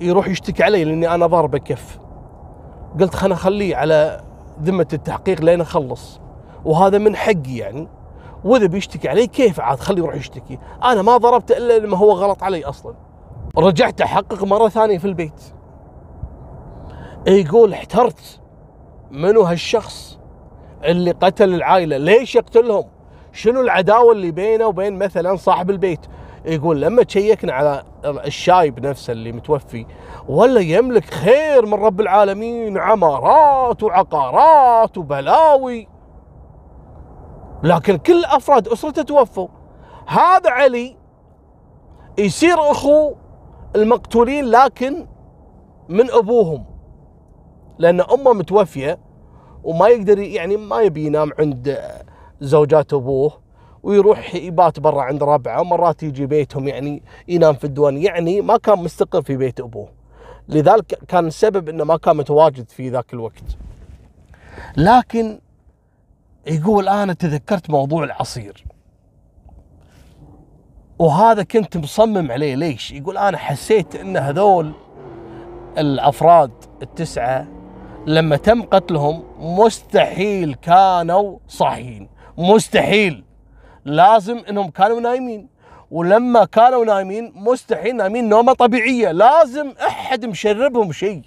يروح 0.00 0.28
يشتكي 0.28 0.62
علي 0.62 0.84
لأني 0.84 1.14
أنا 1.14 1.26
ضاربه 1.26 1.58
كف. 1.58 1.98
قلت 3.00 3.14
خلنا 3.14 3.34
اخليه 3.34 3.76
على 3.76 4.20
ذمة 4.62 4.86
التحقيق 4.92 5.40
لين 5.40 5.60
اخلص 5.60 6.20
وهذا 6.64 6.98
من 6.98 7.16
حقي 7.16 7.56
يعني. 7.56 7.88
وإذا 8.44 8.66
بيشتكي 8.66 9.08
علي 9.08 9.26
كيف 9.26 9.60
عاد 9.60 9.80
خليه 9.80 10.02
يروح 10.02 10.14
يشتكي؟ 10.14 10.58
أنا 10.84 11.02
ما 11.02 11.16
ضربته 11.16 11.56
إلا 11.56 11.78
لما 11.78 11.96
هو 11.96 12.12
غلط 12.12 12.42
علي 12.42 12.64
أصلا. 12.64 12.94
رجعت 13.58 14.00
أحقق 14.00 14.44
مرة 14.44 14.68
ثانية 14.68 14.98
في 14.98 15.04
البيت. 15.04 15.42
يقول 17.26 17.72
احترت 17.72 18.40
منو 19.10 19.42
هالشخص 19.42 20.18
اللي 20.84 21.10
قتل 21.10 21.54
العائلة؟ 21.54 21.96
ليش 21.96 22.34
يقتلهم؟ 22.34 22.84
شنو 23.32 23.60
العداوة 23.60 24.12
اللي 24.12 24.30
بينه 24.30 24.66
وبين 24.66 24.98
مثلا 24.98 25.36
صاحب 25.36 25.70
البيت؟ 25.70 26.00
يقول 26.44 26.80
لما 26.80 27.02
تشيكنا 27.02 27.52
على 27.52 27.82
الشايب 28.04 28.86
نفسه 28.86 29.12
اللي 29.12 29.32
متوفي 29.32 29.86
ولا 30.28 30.60
يملك 30.60 31.04
خير 31.04 31.66
من 31.66 31.74
رب 31.74 32.00
العالمين 32.00 32.78
عمارات 32.78 33.82
وعقارات 33.82 34.98
وبلاوي. 34.98 35.88
لكن 37.62 37.96
كل 37.96 38.24
أفراد 38.24 38.68
أسرته 38.68 39.02
توفوا. 39.02 39.48
هذا 40.06 40.50
علي 40.50 40.96
يصير 42.18 42.70
أخو 42.70 43.14
المقتولين 43.76 44.44
لكن 44.44 45.06
من 45.88 46.10
أبوهم. 46.10 46.64
لأن 47.78 48.00
أمه 48.00 48.32
متوفية 48.32 48.98
وما 49.64 49.88
يقدر 49.88 50.18
يعني 50.18 50.56
ما 50.56 50.80
يبي 50.80 51.06
ينام 51.06 51.30
عند 51.38 51.78
زوجات 52.40 52.92
أبوه. 52.92 53.41
ويروح 53.82 54.34
يبات 54.34 54.80
برا 54.80 55.02
عند 55.02 55.22
ربعه 55.22 55.60
ومرات 55.60 56.02
يجي 56.02 56.26
بيتهم 56.26 56.68
يعني 56.68 57.02
ينام 57.28 57.54
في 57.54 57.64
الديوان. 57.64 57.98
يعني 57.98 58.40
ما 58.40 58.56
كان 58.56 58.78
مستقر 58.78 59.22
في 59.22 59.36
بيت 59.36 59.60
أبوه. 59.60 59.88
لذلك 60.48 60.98
كان 61.08 61.26
السبب 61.26 61.68
إنه 61.68 61.84
ما 61.84 61.96
كان 61.96 62.16
متواجد 62.16 62.70
في 62.70 62.88
ذاك 62.90 63.14
الوقت. 63.14 63.56
لكن 64.76 65.38
يقول 66.46 66.88
أنا 66.88 67.12
تذكرت 67.12 67.70
موضوع 67.70 68.04
العصير. 68.04 68.64
وهذا 70.98 71.42
كنت 71.42 71.76
مصمم 71.76 72.32
عليه. 72.32 72.54
ليش؟ 72.54 72.92
يقول 72.92 73.18
أنا 73.18 73.38
حسيت 73.38 73.94
إن 73.94 74.16
هذول 74.16 74.72
الأفراد 75.78 76.50
التسعة 76.82 77.46
لما 78.06 78.36
تم 78.36 78.62
قتلهم 78.62 79.22
مستحيل 79.38 80.54
كانوا 80.54 81.38
صاحيين. 81.48 82.08
مستحيل. 82.38 83.24
لازم 83.84 84.38
إنهم 84.48 84.70
كانوا 84.70 85.00
نايمين. 85.00 85.48
ولما 85.90 86.44
كانوا 86.44 86.84
نايمين 86.84 87.32
مستحيل 87.34 87.96
نايمين 87.96 88.28
نومة 88.28 88.52
طبيعية. 88.52 89.12
لازم 89.12 89.72
أحد 89.86 90.24
مشربهم 90.24 90.92
شيء. 90.92 91.22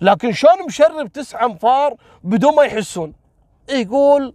لكن 0.00 0.32
شلون 0.32 0.66
مشرب 0.66 1.12
تسعة 1.12 1.46
أنفار 1.46 1.94
بدون 2.24 2.54
ما 2.54 2.62
يحسون؟ 2.62 3.12
يقول 3.70 4.34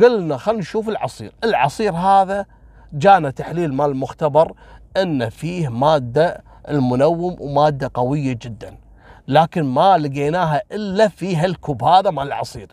قلنا 0.00 0.36
خلينا 0.36 0.60
نشوف 0.60 0.88
العصير. 0.88 1.32
العصير 1.44 1.92
هذا 1.92 2.46
جانا 2.92 3.30
تحليل 3.30 3.74
مال 3.74 3.90
المختبر 3.90 4.52
إن 4.96 5.28
فيه 5.28 5.68
مادة 5.68 6.44
المنوم 6.68 7.36
ومادة 7.40 7.90
قوية 7.94 8.38
جدا. 8.42 8.76
لكن 9.28 9.62
ما 9.62 9.98
لقيناها 9.98 10.62
إلا 10.72 11.08
في 11.08 11.36
هالكوب 11.36 11.84
هذا 11.84 12.10
مال 12.10 12.26
العصير. 12.26 12.68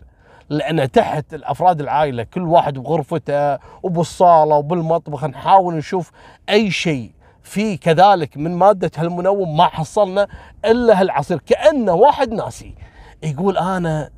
لأن 0.50 0.90
تحت 0.90 1.34
الأفراد 1.34 1.80
العائلة 1.80 2.22
كل 2.22 2.42
واحد 2.42 2.78
بغرفته 2.78 3.58
وبالصالة 3.82 4.56
وبالمطبخ 4.56 5.24
نحاول 5.24 5.74
نشوف 5.74 6.10
أي 6.48 6.70
شيء. 6.70 7.12
في 7.42 7.76
كذلك 7.76 8.36
من 8.36 8.54
مادة 8.54 8.90
هالمنوم 8.96 9.56
ما 9.56 9.64
حصلنا 9.64 10.28
إلا 10.64 11.00
هالعصير 11.00 11.38
كانه 11.38 11.92
واحد 11.92 12.32
ناسي 12.32 12.74
يقول 13.22 13.58
أنا 13.58 14.10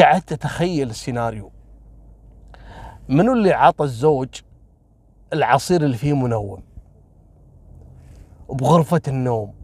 قعدت 0.00 0.32
أتخيل 0.32 0.90
السيناريو. 0.90 1.52
منو 3.08 3.32
اللي 3.32 3.52
عطى 3.52 3.84
الزوج 3.84 4.28
العصير 5.32 5.84
اللي 5.84 5.96
فيه 5.96 6.12
منوم؟ 6.12 6.62
بغرفة 8.48 9.02
النوم. 9.08 9.54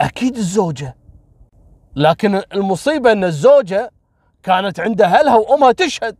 أكيد 0.00 0.36
الزوجة. 0.36 0.96
لكن 1.96 2.42
المصيبة 2.54 3.12
أن 3.12 3.24
الزوجة 3.24 3.90
كانت 4.46 4.80
عند 4.80 5.02
أهلها 5.02 5.36
وأمها 5.36 5.72
تشهد. 5.72 6.16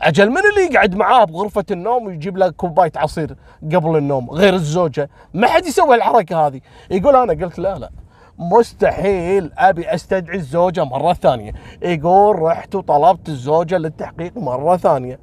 أجل 0.00 0.30
من 0.30 0.36
اللي 0.36 0.74
يقعد 0.74 0.94
معاه 0.94 1.24
بغرفة 1.24 1.64
النوم 1.70 2.06
ويجيب 2.06 2.36
له 2.36 2.50
كوباية 2.50 2.92
عصير 2.96 3.36
قبل 3.62 3.96
النوم 3.96 4.30
غير 4.30 4.54
الزوجة؟ 4.54 5.10
ما 5.34 5.46
حد 5.46 5.66
يسوي 5.66 5.94
الحركة 5.94 6.46
هذه. 6.46 6.60
يقول 6.90 7.16
أنا 7.16 7.44
قلت 7.44 7.58
لا 7.58 7.78
لا. 7.78 7.90
مستحيل 8.38 9.52
أبي 9.58 9.94
أستدعي 9.94 10.36
الزوجة 10.36 10.84
مرة 10.84 11.12
ثانية. 11.12 11.52
يقول 11.82 12.38
رحت 12.38 12.74
وطلبت 12.74 13.28
الزوجة 13.28 13.78
للتحقيق 13.78 14.38
مرة 14.38 14.76
ثانية. 14.76 15.18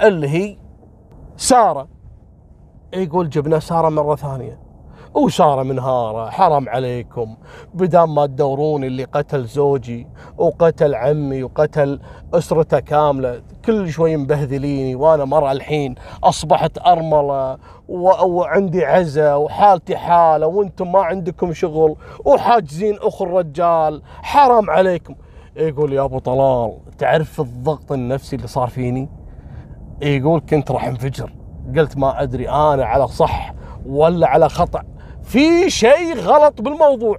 اللي 0.00 0.28
هي 0.28 0.56
سارة. 1.36 1.88
يقول 2.92 3.30
جبنا 3.30 3.58
سارة 3.58 3.88
مرة 3.88 4.16
ثانية. 4.16 4.69
وساره 5.14 5.62
منهارة 5.62 6.30
حرام 6.30 6.68
عليكم. 6.68 7.36
بدام 7.74 8.14
ما 8.14 8.26
تدورون 8.26 8.84
اللي 8.84 9.04
قتل 9.04 9.44
زوجي 9.44 10.06
وقتل 10.38 10.94
عمي 10.94 11.42
وقتل 11.42 12.00
أسرته 12.34 12.80
كاملة 12.80 13.42
كل 13.64 13.88
شوي 13.88 14.16
مبهذليني 14.16 14.94
وأنا 14.94 15.24
مرة 15.24 15.52
الحين 15.52 15.94
أصبحت 16.24 16.78
أرملة 16.86 17.58
وعندي 17.88 18.84
عزة 18.84 19.36
وحالتي 19.36 19.96
حالة 19.96 20.46
وأنتم 20.46 20.92
ما 20.92 21.02
عندكم 21.02 21.52
شغل 21.52 21.96
وحاجزين 22.24 22.96
أخو 23.02 23.24
الرجال 23.24 24.02
حرام 24.22 24.70
عليكم. 24.70 25.14
يقول 25.56 25.92
يا 25.92 26.04
أبو 26.04 26.18
طلال 26.18 26.78
تعرف 26.98 27.40
الضغط 27.40 27.92
النفسي 27.92 28.36
اللي 28.36 28.46
صار 28.46 28.68
فيني؟ 28.68 29.08
يقول 30.02 30.40
كنت 30.40 30.70
راح 30.70 30.86
انفجر. 30.86 31.32
قلت 31.76 31.96
ما 31.96 32.22
أدري 32.22 32.48
أنا 32.48 32.84
على 32.84 33.08
صح 33.08 33.54
ولا 33.86 34.26
على 34.26 34.48
خطأ. 34.48 34.82
في 35.30 35.70
شيء 35.70 36.16
غلط 36.16 36.60
بالموضوع. 36.60 37.18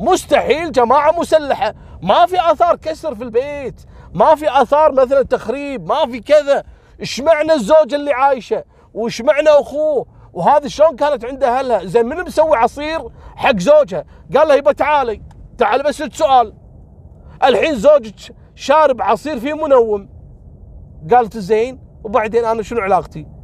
مستحيل 0.00 0.72
جماعة 0.72 1.10
مسلحة. 1.18 1.74
ما 2.02 2.26
في 2.26 2.36
آثار 2.52 2.76
كسر 2.76 3.14
في 3.14 3.24
البيت. 3.24 3.80
ما 4.14 4.34
في 4.34 4.62
آثار 4.62 4.92
مثلا 4.92 5.22
تخريب. 5.22 5.88
ما 5.88 6.06
في 6.06 6.20
كذا. 6.20 6.62
إيش 7.00 7.20
معنى 7.20 7.52
الزوجه 7.52 7.94
اللي 7.94 8.12
عايشة؟ 8.12 8.64
وايش 8.94 9.22
معنى 9.22 9.48
أخوه؟ 9.48 10.06
وهذه 10.32 10.66
شلون 10.66 10.96
كانت 10.96 11.24
عند 11.24 11.44
أهلها؟ 11.44 11.84
زين 11.84 12.06
من 12.06 12.16
مسوي 12.16 12.56
عصير 12.56 13.00
حق 13.36 13.58
زوجها؟ 13.58 14.04
قال 14.36 14.48
لها 14.48 14.56
يبا 14.56 14.72
تعالي. 14.72 15.22
تعال 15.58 15.82
بس 15.82 16.02
سؤال. 16.02 16.54
الحين 17.44 17.74
زوجك 17.74 18.34
شارب 18.54 19.02
عصير 19.02 19.40
فيه 19.40 19.54
منوم. 19.54 20.08
قالت 21.10 21.36
زين 21.36 21.80
وبعدين 22.04 22.44
أنا 22.44 22.62
شنو 22.62 22.80
علاقتي؟ 22.80 23.35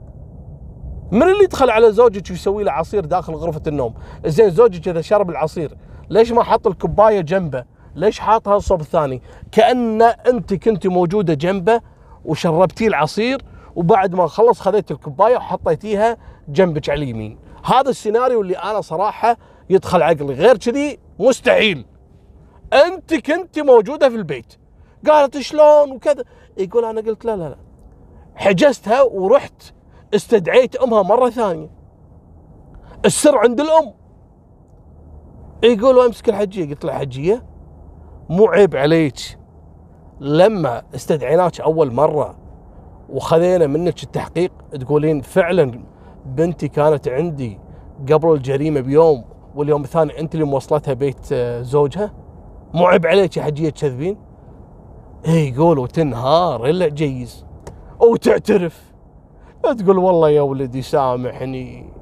من 1.13 1.23
اللي 1.23 1.45
يدخل 1.45 1.71
على 1.71 1.93
زوجك 1.93 2.31
ويسوي 2.31 2.65
له 2.65 2.73
عصير 2.73 3.05
داخل 3.05 3.33
غرفة 3.33 3.63
النوم؟ 3.67 3.95
زين 4.27 4.51
زوجك 4.51 4.89
إذا 4.89 5.01
شرب 5.01 5.31
العصير 5.31 5.77
ليش 6.11 6.33
ما 6.33 6.43
حط 6.43 6.67
الكوباية 6.67 7.21
جنبه؟ 7.21 7.65
ليش 7.95 8.19
حاطها 8.19 8.57
الصوب 8.57 8.81
الثاني؟ 8.81 9.23
كأن 9.53 10.03
أنت 10.03 10.55
كنت 10.55 10.87
موجودة 10.87 11.35
جنبه 11.35 11.81
وشربتيه 12.25 12.89
العصير 12.89 13.43
وبعد 13.77 14.15
ما 14.15 14.27
خلص 14.27 14.61
خذيت 14.61 14.91
الكوباية 14.91 15.37
وحطيتيها 15.37 16.17
جنبك 16.49 16.91
على 16.91 17.03
اليمين. 17.03 17.39
هذا 17.65 17.91
السيناريو 17.91 18.41
اللي 18.41 18.55
أنا 18.57 18.81
صراحة 18.81 19.37
يدخل 19.71 20.03
عقلي. 20.03 20.35
غير 20.35 20.57
كذي 20.57 20.99
مستحيل. 21.19 21.85
أنت 22.73 23.15
كنت 23.15 23.59
موجودة 23.59 24.09
في 24.09 24.17
البيت. 24.17 24.55
قالت 25.09 25.39
شلون 25.39 25.91
وكذا؟ 25.93 26.25
يقول 26.57 26.85
أنا 26.85 27.01
قلت 27.01 27.25
لا 27.25 27.37
لا 27.37 27.49
لا. 27.49 27.57
حجزتها 28.35 29.03
ورحت 29.03 29.63
استدعيت 30.15 30.77
أمها 30.77 31.03
مرة 31.03 31.31
ثانية. 31.31 31.71
السر 33.05 33.39
عند 33.39 33.61
الأم. 33.61 33.93
يقول 35.65 35.99
أمسك 35.99 36.29
الحجية. 36.29 36.71
قلت 36.71 36.85
له 36.85 36.93
حجية؟ 36.93 37.43
مو 38.29 38.47
عيب 38.47 38.77
عليك. 38.77 39.39
لما 40.21 40.83
استدعيناك 40.95 41.61
أول 41.61 41.93
مرة 41.93 42.39
وخذينا 43.11 43.67
منك 43.67 44.03
التحقيق 44.03 44.53
تقولين 44.81 45.21
فعلا 45.21 45.85
بنتي 46.27 46.69
كانت 46.69 47.09
عندي 47.09 47.59
قبل 48.13 48.33
الجريمة 48.33 48.81
بيوم 48.81 49.25
واليوم 49.55 49.83
الثاني 49.85 50.21
أنت 50.21 50.35
اللي 50.35 50.47
موصلتها 50.47 50.95
بيت 50.95 51.33
آه، 51.33 51.63
زوجها؟ 51.63 52.13
مو 52.75 52.87
عيب 52.87 53.07
عليك 53.07 53.37
يا 53.37 53.43
حجية 53.43 53.71
تكذبين؟ 53.71 54.17
اي 55.29 55.49
يقول 55.49 55.79
وتنهار 55.79 56.67
إلا 56.67 56.89
جيز. 56.89 57.47
وتعترف 58.01 58.92
تقول 59.63 59.99
والله 59.99 60.31
يا 60.31 60.41
ولدي 60.41 60.83
سامحني. 60.83 61.93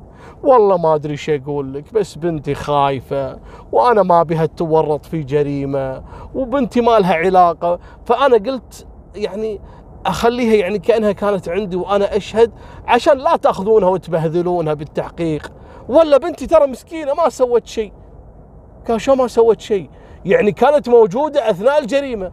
والله 0.42 0.76
ما 0.76 0.94
أدري 0.94 1.12
إيش 1.12 1.30
أقول 1.30 1.74
لك 1.74 1.94
بس 1.94 2.14
بنتي 2.14 2.54
خايفة 2.54 3.38
وأنا 3.72 4.02
ما 4.02 4.22
بها 4.22 4.46
تورط 4.46 5.06
في 5.06 5.22
جريمة 5.22 6.02
وبنتي 6.34 6.80
ما 6.80 6.98
لها 6.98 7.14
علاقة. 7.14 7.78
فأنا 8.04 8.36
قلت 8.36 8.86
يعني 9.14 9.60
أخليها 10.06 10.54
يعني 10.54 10.78
كأنها 10.78 11.12
كانت 11.12 11.48
عندي 11.48 11.76
وأنا 11.76 12.16
أشهد 12.16 12.52
عشان 12.86 13.18
لا 13.18 13.36
تأخذونها 13.36 13.88
وتبهذلونها 13.88 14.74
بالتحقيق. 14.74 15.52
ولا 15.88 16.18
بنتي 16.18 16.46
ترى 16.46 16.66
مسكينة 16.66 17.14
ما 17.14 17.28
سوت 17.28 17.66
شيء. 17.66 17.92
قال 18.88 19.00
شو 19.00 19.14
ما 19.14 19.26
سوت 19.26 19.60
شيء؟ 19.60 19.90
يعني 20.24 20.52
كانت 20.52 20.88
موجودة 20.88 21.50
أثناء 21.50 21.78
الجريمة. 21.78 22.32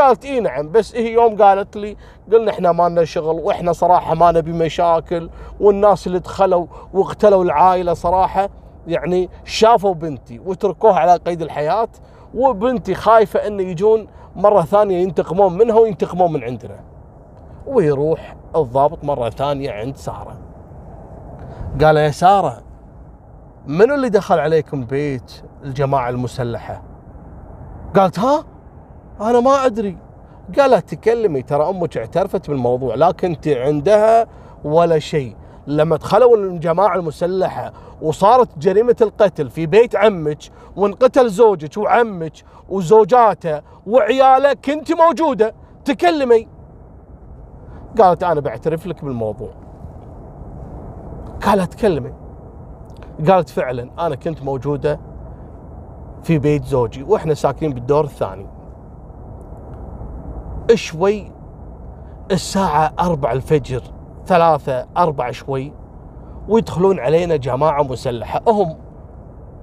قالت 0.00 0.24
إي 0.24 0.40
نعم 0.40 0.72
بس 0.72 0.96
هي 0.96 1.12
يوم 1.12 1.42
قالت 1.42 1.76
لي 1.76 1.96
قلنا 2.32 2.50
إحنا 2.50 2.72
ما 2.72 2.88
لنا 2.88 3.04
شغل 3.04 3.40
وإحنا 3.40 3.72
صراحة 3.72 4.14
ما 4.14 4.32
نبي 4.32 4.52
مشاكل 4.52 5.30
والناس 5.60 6.06
اللي 6.06 6.18
دخلوا 6.18 6.66
واقتلوا 6.92 7.44
العائلة 7.44 7.94
صراحة 7.94 8.48
يعني 8.86 9.30
شافوا 9.44 9.94
بنتي 9.94 10.38
وتركوها 10.38 10.98
على 10.98 11.16
قيد 11.16 11.42
الحياة 11.42 11.88
وبنتي 12.34 12.94
خايفة 12.94 13.46
انه 13.46 13.62
يجون 13.62 14.06
مرة 14.36 14.62
ثانية 14.62 15.02
ينتقمون 15.02 15.58
منها 15.58 15.78
وينتقمون 15.78 16.32
من 16.32 16.44
عندنا. 16.44 16.80
ويروح 17.66 18.36
الضابط 18.56 19.04
مرة 19.04 19.30
ثانية 19.30 19.72
عند 19.72 19.96
سارة. 19.96 20.36
قال 21.80 21.96
يا 21.96 22.10
سارة 22.10 22.62
منو 23.66 23.94
اللي 23.94 24.08
دخل 24.08 24.38
عليكم 24.38 24.84
بيت 24.84 25.42
الجماعة 25.64 26.08
المسلحة؟ 26.10 26.82
قالت 27.96 28.18
ها؟ 28.18 28.44
أنا 29.20 29.40
ما 29.40 29.66
أدري. 29.66 29.96
قالت 30.58 30.94
تكلمي 30.94 31.42
ترى 31.42 31.68
أمك 31.68 31.96
اعترفت 31.96 32.50
بالموضوع 32.50 32.94
لا 32.94 33.10
كنت 33.10 33.48
عندها 33.48 34.26
ولا 34.64 34.98
شيء. 34.98 35.36
لما 35.66 35.96
دخلوا 35.96 36.36
الجماعة 36.36 36.96
المسلحة 36.96 37.72
وصارت 38.02 38.58
جريمة 38.58 38.96
القتل 39.00 39.50
في 39.50 39.66
بيت 39.66 39.96
عمك 39.96 40.38
وانقتل 40.76 41.28
زوجك 41.28 41.76
وعمك 41.76 42.32
وزوجاته 42.68 43.62
وعياله 43.86 44.52
كنت 44.52 44.92
موجودة. 44.92 45.54
تكلمي. 45.84 46.48
قالت 47.98 48.22
أنا 48.22 48.40
بعترف 48.40 48.86
لك 48.86 49.04
بالموضوع. 49.04 49.50
قالت 51.46 51.74
تكلمي. 51.74 52.12
قالت 53.28 53.48
فعلا 53.48 53.90
أنا 53.98 54.14
كنت 54.14 54.42
موجودة 54.42 55.00
في 56.22 56.38
بيت 56.38 56.64
زوجي 56.64 57.02
وإحنا 57.02 57.34
ساكنين 57.34 57.72
بالدور 57.72 58.04
الثاني. 58.04 58.46
شوي. 60.74 61.32
الساعة 62.30 62.92
أربع 63.00 63.32
الفجر 63.32 63.82
ثلاثة 64.26 64.86
أربع 64.96 65.30
شوي 65.30 65.72
ويدخلون 66.48 67.00
علينا 67.00 67.36
جماعة 67.36 67.82
مسلحة. 67.82 68.40
هم 68.48 68.76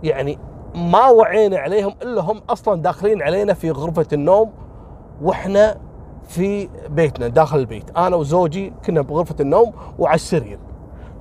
يعني 0.04 0.40
ما 0.76 1.10
وعينا 1.10 1.58
عليهم 1.58 1.94
إلا 2.02 2.22
هم 2.22 2.42
أصلا 2.50 2.82
داخلين 2.82 3.22
علينا 3.22 3.54
في 3.54 3.72
غرفة 3.72 4.08
النوم 4.14 4.52
وإحنا 5.22 5.78
في 6.24 6.70
بيتنا 6.90 7.28
داخل 7.28 7.60
البيت. 7.60 7.98
أنا 7.98 8.16
وزوجي 8.16 8.74
كنا 8.86 9.02
بغرفة 9.02 9.36
النوم 9.40 9.74
وعلى 10.00 10.16
السرير. 10.16 10.60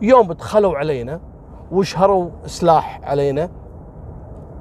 يوم 0.03 0.33
دخلوا 0.33 0.79
علينا 0.79 1.21
وشهروا 1.73 2.31
سلاح 2.47 3.01
علينا 3.05 3.51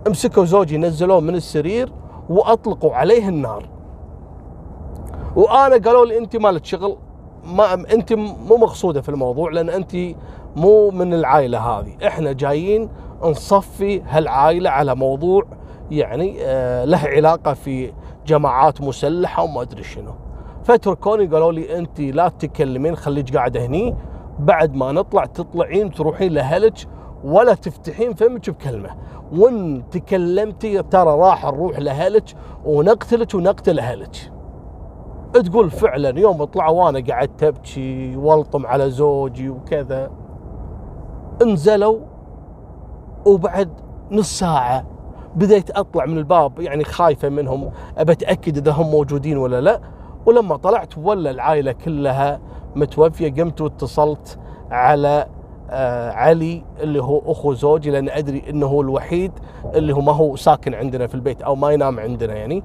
مسكوا 0.07 0.45
زوجي 0.45 0.77
نزلوه 0.77 1.19
من 1.19 1.35
السرير 1.35 1.91
وأطلقوا 2.29 2.95
عليه 2.95 3.29
النار. 3.29 3.76
وأنا 5.35 5.77
قالوا 5.77 6.05
لي 6.05 6.17
أنت 6.17 6.35
مالك 6.35 6.65
شغل. 6.65 6.97
ما 7.43 7.73
أنت 7.73 8.13
مو 8.13 8.57
مقصودة 8.57 9.01
في 9.01 9.09
الموضوع 9.09 9.51
لأن 9.51 9.69
أنت 9.69 9.95
مو 10.55 10.91
من 10.91 11.13
العائلة 11.13 11.59
هذه. 11.59 12.07
إحنا 12.07 12.31
جايين 12.31 12.89
نصفي 13.23 14.01
هالعائلة 14.01 14.69
على 14.69 14.95
موضوع 14.95 15.45
يعني 15.91 16.37
آه 16.41 16.85
له 16.85 16.99
علاقة 17.03 17.53
في 17.53 17.93
جماعات 18.25 18.81
مسلحة 18.81 19.43
وما 19.43 19.61
أدري 19.61 19.83
شنو. 19.83 20.11
فتركوني 20.63 21.25
قالوا 21.25 21.51
لي 21.51 21.77
أنت 21.77 21.99
لا 21.99 22.27
تتكلمين 22.27 22.95
خليك 22.95 23.35
قاعدة 23.35 23.65
هني. 23.65 23.95
بعد 24.39 24.75
ما 24.75 24.91
نطلع 24.91 25.25
تطلعين 25.25 25.91
تروحين 25.91 26.33
لهلك 26.33 26.73
ولا 27.23 27.53
تفتحين 27.53 28.13
فمك 28.13 28.49
بكلمة. 28.49 28.89
وإن 29.31 29.83
تكلمتي 29.91 30.83
ترى 30.83 31.19
راح 31.19 31.45
نروح 31.45 31.79
لأهلك 31.79 32.23
ونقتلك 32.65 33.33
ونقتل 33.33 33.79
أهلك. 33.79 34.31
تقول 35.33 35.71
فعلا 35.71 36.19
يوم 36.19 36.43
طلعوا 36.43 36.83
وأنا 36.83 37.03
قعدت 37.09 37.43
ابكي 37.43 38.15
والطم 38.17 38.65
على 38.65 38.89
زوجي 38.89 39.49
وكذا. 39.49 40.11
انزلوا 41.41 41.99
وبعد 43.25 43.69
نص 44.11 44.39
ساعة 44.39 44.85
بديت 45.35 45.71
أطلع 45.71 46.05
من 46.05 46.17
الباب 46.17 46.59
يعني 46.59 46.83
خايفة 46.83 47.29
منهم 47.29 47.69
أتأكد 47.97 48.57
إذا 48.57 48.71
هم 48.71 48.91
موجودين 48.91 49.37
ولا 49.37 49.61
لا. 49.61 49.81
ولما 50.25 50.57
طلعت 50.57 50.97
ولا 50.97 51.29
العائلة 51.31 51.71
كلها 51.71 52.39
متوفية 52.75 53.33
قمت 53.33 53.61
واتصلت 53.61 54.39
على 54.71 55.27
آه 55.69 56.11
علي 56.11 56.63
اللي 56.79 57.03
هو 57.03 57.31
أخو 57.31 57.53
زوجي 57.53 57.91
لأن 57.91 58.09
أدري 58.09 58.43
إنه 58.49 58.65
هو 58.65 58.81
الوحيد 58.81 59.31
اللي 59.75 59.93
هو 59.93 60.01
ما 60.01 60.11
هو 60.11 60.35
ساكن 60.35 60.73
عندنا 60.73 61.07
في 61.07 61.15
البيت 61.15 61.41
أو 61.41 61.55
ما 61.55 61.71
ينام 61.71 61.99
عندنا 61.99 62.35
يعني. 62.35 62.63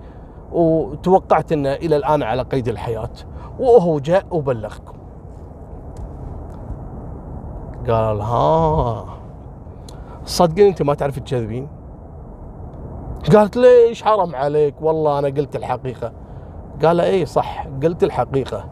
وتوقعت 0.53 1.53
انه 1.53 1.73
إلى 1.73 1.97
الآن 1.97 2.23
على 2.23 2.43
قيد 2.43 2.69
الحياة. 2.69 3.11
وهو 3.61 3.99
جاء 3.99 4.25
وبلغكم 4.31 4.93
قال 7.89 8.21
ها 8.21 9.05
صدقني 10.25 10.69
أنت 10.69 10.83
ما 10.83 10.95
تعرف 10.95 11.19
تكذبين 11.19 11.69
قالت 13.33 13.57
ليش 13.57 14.03
حرام 14.03 14.35
عليك؟ 14.35 14.75
والله 14.81 15.19
أنا 15.19 15.29
قلت 15.29 15.57
الحقيقة. 15.57 16.13
قال 16.85 17.01
إي 17.01 17.27
صح 17.27 17.67
قلت 17.83 18.05
الحقيقة. 18.05 18.65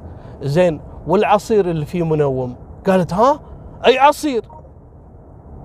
زين 0.43 0.81
والعصير 1.07 1.71
اللي 1.71 1.85
فيه 1.87 2.03
منوم؟ 2.03 2.57
قالت 2.87 3.15
ها 3.15 3.41
أي 3.87 3.99
عصير؟ 3.99 4.45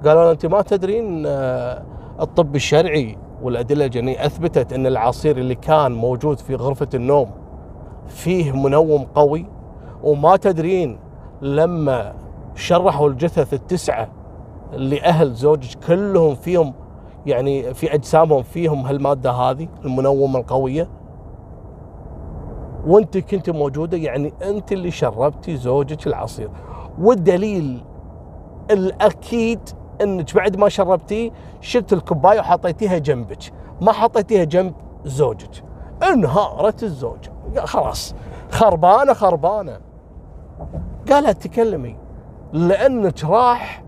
قالوا 0.06 0.32
أنت 0.32 0.46
ما 0.46 0.62
تدرين 0.62 1.24
آه، 1.26 1.84
الطب 2.22 2.56
الشرعي 2.56 3.18
والأدلة 3.46 3.86
الجنية 3.86 4.26
أثبتت 4.26 4.74
أن 4.74 4.88
العصير 4.88 5.38
اللي 5.38 5.56
كان 5.56 5.92
موجود 5.92 6.40
في 6.40 6.56
غرفة 6.56 6.88
النوم 6.94 7.32
فيه 8.08 8.52
منوم 8.52 9.04
قوي 9.16 9.46
وما 10.04 10.36
تدرين 10.38 11.00
لما 11.42 12.14
شرحوا 12.56 13.10
الجثث 13.10 13.54
التسعة 13.54 14.08
لأهل 14.74 15.34
زوجك 15.34 15.80
كلهم 15.88 16.36
فيهم 16.36 16.74
يعني 17.26 17.74
في 17.74 17.94
أجسامهم 17.94 18.44
فيهم 18.44 18.82
هالمادة 18.86 19.32
هذه 19.32 19.68
المنومة 19.86 20.40
القوية. 20.40 20.90
وأنت 22.88 23.18
كنت 23.18 23.50
موجودة 23.50 23.98
يعني 23.98 24.34
أنت 24.44 24.72
اللي 24.72 24.92
شربتي 24.92 25.58
زوجك 25.58 26.08
العصير. 26.08 26.50
والدليل 27.00 27.84
الأكيد 28.72 29.60
انك 30.02 30.36
بعد 30.36 30.56
ما 30.56 30.70
شربتيه 30.70 31.32
شلت 31.62 31.94
الكوباية 31.94 32.40
وحطيتيها 32.40 32.98
جنبك. 32.98 33.54
ما 33.82 33.92
حطيتيها 33.92 34.44
جنب 34.44 34.74
زوجك. 35.06 35.64
انهارت 36.04 36.84
الزوجه 36.84 37.32
خلاص. 37.66 38.16
خربانة 38.52 39.14
خربانة. 39.14 39.80
قالت 41.12 41.48
تكلمي. 41.48 41.98
لأنك 42.54 43.24
راح 43.24 43.84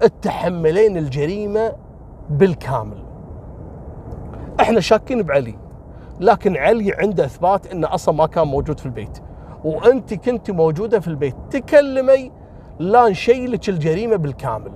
تتحملين 0.00 0.96
الجريمة 0.96 1.72
بالكامل. 2.30 3.04
إحنا 4.60 4.80
شاكين 4.80 5.22
بعلي. 5.22 5.58
لكن 6.20 6.56
علي 6.56 6.92
عنده 6.92 7.24
اثبات 7.24 7.66
إنه 7.66 7.94
أصلا 7.94 8.14
ما 8.14 8.26
كان 8.26 8.46
موجود 8.46 8.80
في 8.80 8.86
البيت. 8.86 9.18
وأنت 9.64 10.14
كنت 10.14 10.50
موجودة 10.50 11.00
في 11.00 11.08
البيت. 11.08 11.36
تكلمي 11.50 12.32
لا 12.78 13.08
نشيلك 13.08 13.68
الجريمة 13.68 14.16
بالكامل. 14.16 14.72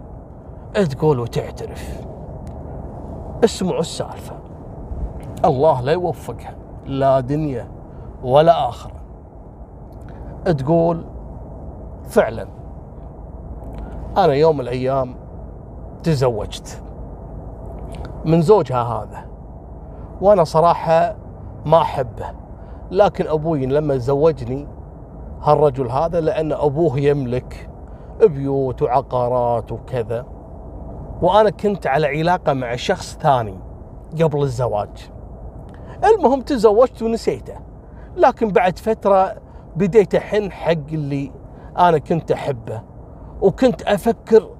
تقول 0.74 1.20
وتعترف. 1.20 2.06
اسمعوا 3.44 3.80
السالفة. 3.80 4.36
الله 5.44 5.80
لا 5.80 5.92
يوفقها 5.92 6.54
لا 6.86 7.20
دنيا 7.20 7.68
ولا 8.24 8.68
آخرة. 8.68 8.94
تقول 10.44 11.04
فعلا. 12.04 12.48
أنا 14.16 14.32
يوم 14.32 14.54
من 14.54 14.60
الأيام 14.60 15.14
تزوجت 16.02 16.82
من 18.24 18.42
زوجها 18.42 18.82
هذا 18.82 19.24
وأنا 20.20 20.44
صراحة 20.44 21.16
ما 21.66 21.82
أحبه. 21.82 22.26
لكن 22.90 23.26
أبوي 23.26 23.66
لما 23.66 23.96
زوجني 23.96 24.66
هالرجل 25.42 25.90
هذا 25.90 26.20
لأن 26.20 26.52
أبوه 26.52 26.98
يملك 26.98 27.70
بيوت 28.20 28.82
وعقارات 28.82 29.72
وكذا. 29.72 30.33
وأنا 31.22 31.50
كنت 31.50 31.86
على 31.86 32.06
علاقة 32.06 32.52
مع 32.52 32.76
شخص 32.76 33.18
ثاني 33.22 33.58
قبل 34.22 34.42
الزواج. 34.42 35.10
المهم 36.04 36.40
تزوجت 36.40 37.02
ونسيته 37.02 37.54
لكن 38.16 38.48
بعد 38.48 38.78
فترة 38.78 39.34
بديت 39.76 40.14
أحن 40.14 40.52
حق 40.52 40.72
اللي 40.92 41.32
أنا 41.78 41.98
كنت 41.98 42.32
أحبه 42.32 42.82
وكنت 43.40 43.82
أفكر 43.82 44.50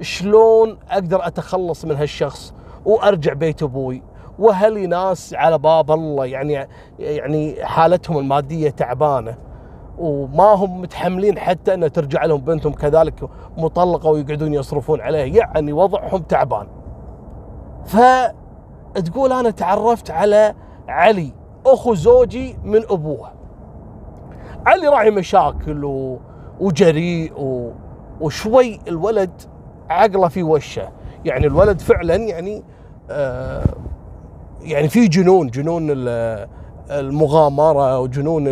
شلون 0.00 0.78
أقدر 0.90 1.26
أتخلص 1.26 1.84
من 1.84 1.96
هالشخص 1.96 2.54
وأرجع 2.84 3.32
بيت 3.32 3.62
أبوي. 3.62 4.02
واهلي 4.38 4.86
ناس 4.86 5.34
على 5.34 5.58
باب 5.58 5.90
الله 5.90 6.26
يعني 6.26 6.68
يعني 6.98 7.64
حالتهم 7.64 8.18
المادية 8.18 8.70
تعبانة. 8.70 9.36
وما 10.02 10.44
هم 10.44 10.80
متحملين 10.80 11.38
حتى 11.38 11.74
أن 11.74 11.92
ترجع 11.92 12.24
لهم 12.24 12.40
بنتهم 12.40 12.72
كذلك 12.72 13.28
مطلقة 13.56 14.10
ويقعدون 14.10 14.54
يصرفون 14.54 15.00
عليها. 15.00 15.24
يعني 15.24 15.72
وضعهم 15.72 16.22
تعبان. 16.22 16.66
فتقول 17.84 19.32
أنا 19.32 19.50
تعرفت 19.50 20.10
على 20.10 20.54
علي 20.88 21.32
أخو 21.66 21.94
زوجي 21.94 22.56
من 22.64 22.82
أبوه. 22.90 23.28
علي 24.66 24.88
راعي 24.88 25.10
مشاكل 25.10 25.84
و... 25.84 26.18
وجريء 26.60 27.32
و... 27.40 27.70
وشوي 28.20 28.80
الولد 28.88 29.30
عقله 29.90 30.28
في 30.28 30.42
وشه. 30.42 30.88
يعني 31.24 31.46
الولد 31.46 31.80
فعلا 31.80 32.14
يعني 32.14 32.62
آه 33.10 33.64
يعني 34.62 34.88
في 34.88 35.08
جنون 35.08 35.46
جنون 35.46 35.86
المغامرة 36.90 37.98
وجنون 37.98 38.48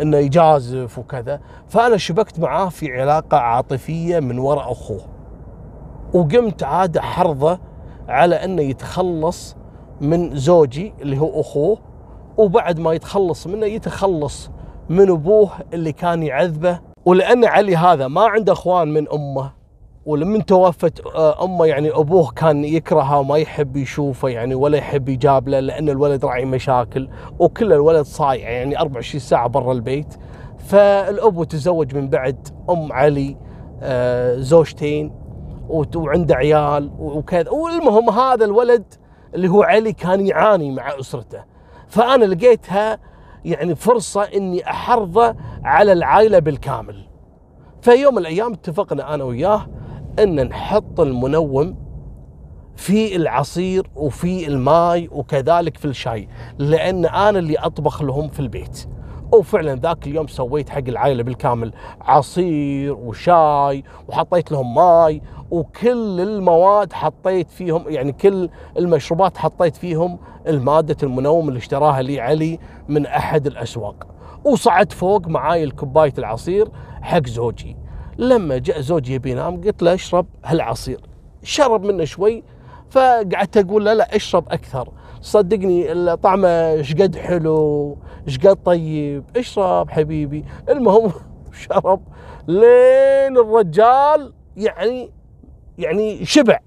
إنه 0.00 0.16
يجازف 0.16 0.98
وكذا. 0.98 1.40
فأنا 1.68 1.96
شبكت 1.96 2.40
معاه 2.40 2.68
في 2.68 3.00
علاقة 3.00 3.36
عاطفية 3.36 4.20
من 4.20 4.38
وراء 4.38 4.72
أخوه. 4.72 5.00
وقمت 6.14 6.62
عاد 6.62 6.98
حرضه 6.98 7.58
على 8.08 8.44
إنه 8.44 8.62
يتخلص 8.62 9.56
من 10.00 10.36
زوجي 10.36 10.94
اللي 11.00 11.18
هو 11.18 11.40
أخوه 11.40 11.78
وبعد 12.36 12.78
ما 12.80 12.92
يتخلص 12.92 13.46
منه 13.46 13.66
يتخلص 13.66 14.50
من 14.88 15.10
أبوه 15.10 15.50
اللي 15.74 15.92
كان 15.92 16.22
يعذبه. 16.22 16.80
ولأن 17.04 17.44
علي 17.44 17.76
هذا 17.76 18.08
ما 18.08 18.24
عنده 18.26 18.52
أخوان 18.52 18.88
من 18.88 19.08
أمه. 19.12 19.55
ولمن 20.06 20.46
توفت 20.46 21.06
آه، 21.06 21.44
أمه 21.44 21.66
يعني 21.66 21.90
أبوه 21.90 22.30
كان 22.30 22.64
يكرهه 22.64 23.18
وما 23.18 23.38
يحب 23.38 23.76
يشوفه 23.76 24.28
يعني 24.28 24.54
ولا 24.54 24.78
يحب 24.78 25.08
يجابله 25.08 25.60
لأن 25.60 25.88
الولد 25.88 26.24
راعي 26.24 26.44
مشاكل 26.44 27.08
وكل 27.38 27.72
الولد 27.72 28.04
صايع 28.04 28.50
يعني 28.50 28.80
24 28.80 29.20
ساعة 29.20 29.48
برا 29.48 29.72
البيت. 29.72 30.14
فالابو 30.58 31.44
تزوج 31.44 31.94
من 31.94 32.08
بعد 32.08 32.48
أم 32.70 32.92
علي 32.92 33.36
آه، 33.82 34.36
زوجتين 34.36 35.12
وعنده 35.96 36.34
عيال 36.34 36.90
وكذا. 36.98 37.50
والمهم 37.50 38.10
هذا 38.10 38.44
الولد 38.44 38.94
اللي 39.34 39.48
هو 39.48 39.62
علي 39.62 39.92
كان 39.92 40.26
يعاني 40.26 40.70
مع 40.70 41.00
أسرته. 41.00 41.44
فأنا 41.88 42.24
لقيتها 42.24 42.98
يعني 43.44 43.74
فرصة 43.74 44.22
إني 44.22 44.70
أحرضه 44.70 45.36
على 45.64 45.92
العائلة 45.92 46.38
بالكامل. 46.38 47.08
فيوم 47.80 48.14
من 48.14 48.20
الأيام 48.20 48.52
اتفقنا 48.52 49.14
أنا 49.14 49.24
وياه 49.24 49.66
أن 50.18 50.46
نحط 50.48 51.00
المنوم 51.00 51.76
في 52.76 53.16
العصير 53.16 53.90
وفي 53.96 54.48
الماي 54.48 55.08
وكذلك 55.12 55.76
في 55.76 55.84
الشاي 55.84 56.28
لأن 56.58 57.04
أنا 57.06 57.38
اللي 57.38 57.58
أطبخ 57.58 58.02
لهم 58.02 58.28
في 58.28 58.40
البيت. 58.40 58.88
وفعلا 59.32 59.74
ذاك 59.74 60.06
اليوم 60.06 60.26
سويت 60.26 60.68
حق 60.68 60.82
العائله 60.88 61.22
بالكامل 61.22 61.72
عصير 62.00 62.94
وشاي 62.94 63.84
وحطيت 64.08 64.52
لهم 64.52 64.74
ماي 64.74 65.22
وكل 65.50 66.20
المواد 66.20 66.92
حطيت 66.92 67.50
فيهم 67.50 67.84
يعني 67.88 68.12
كل 68.12 68.48
المشروبات 68.78 69.38
حطيت 69.38 69.76
فيهم 69.76 70.18
المادة 70.46 70.96
المنوم 71.02 71.48
اللي 71.48 71.58
اشتراها 71.58 72.02
لي 72.02 72.20
علي 72.20 72.58
من 72.88 73.06
أحد 73.06 73.46
الأسواق. 73.46 74.06
وصعدت 74.44 74.92
فوق 74.92 75.28
معاي 75.28 75.64
الكوباية 75.64 76.14
العصير 76.18 76.68
حق 77.02 77.26
زوجي. 77.26 77.76
لما 78.18 78.58
جاء 78.58 78.80
زوجي 78.80 79.14
يبي 79.14 79.30
ينام 79.30 79.60
قلت 79.60 79.82
له 79.82 79.94
اشرب 79.94 80.26
هالعصير. 80.44 81.00
شرب 81.42 81.84
منه 81.84 82.04
شوي 82.04 82.42
فقعدت 82.90 83.56
أقول 83.56 83.84
له 83.84 83.92
لا 83.92 84.16
اشرب 84.16 84.44
أكثر. 84.50 84.88
صدقني 85.20 86.16
طعمه 86.16 86.48
إيش 86.48 86.94
قد 86.94 87.16
حلو 87.16 87.96
إيش 88.28 88.38
قد 88.38 88.58
طيب. 88.64 89.24
اشرب 89.36 89.90
حبيبي. 89.90 90.44
المهم 90.68 91.12
شرب 91.68 92.00
لين 92.48 93.38
الرجال 93.38 94.32
يعني 94.56 95.10
يعني 95.78 96.24
شبع. 96.24 96.58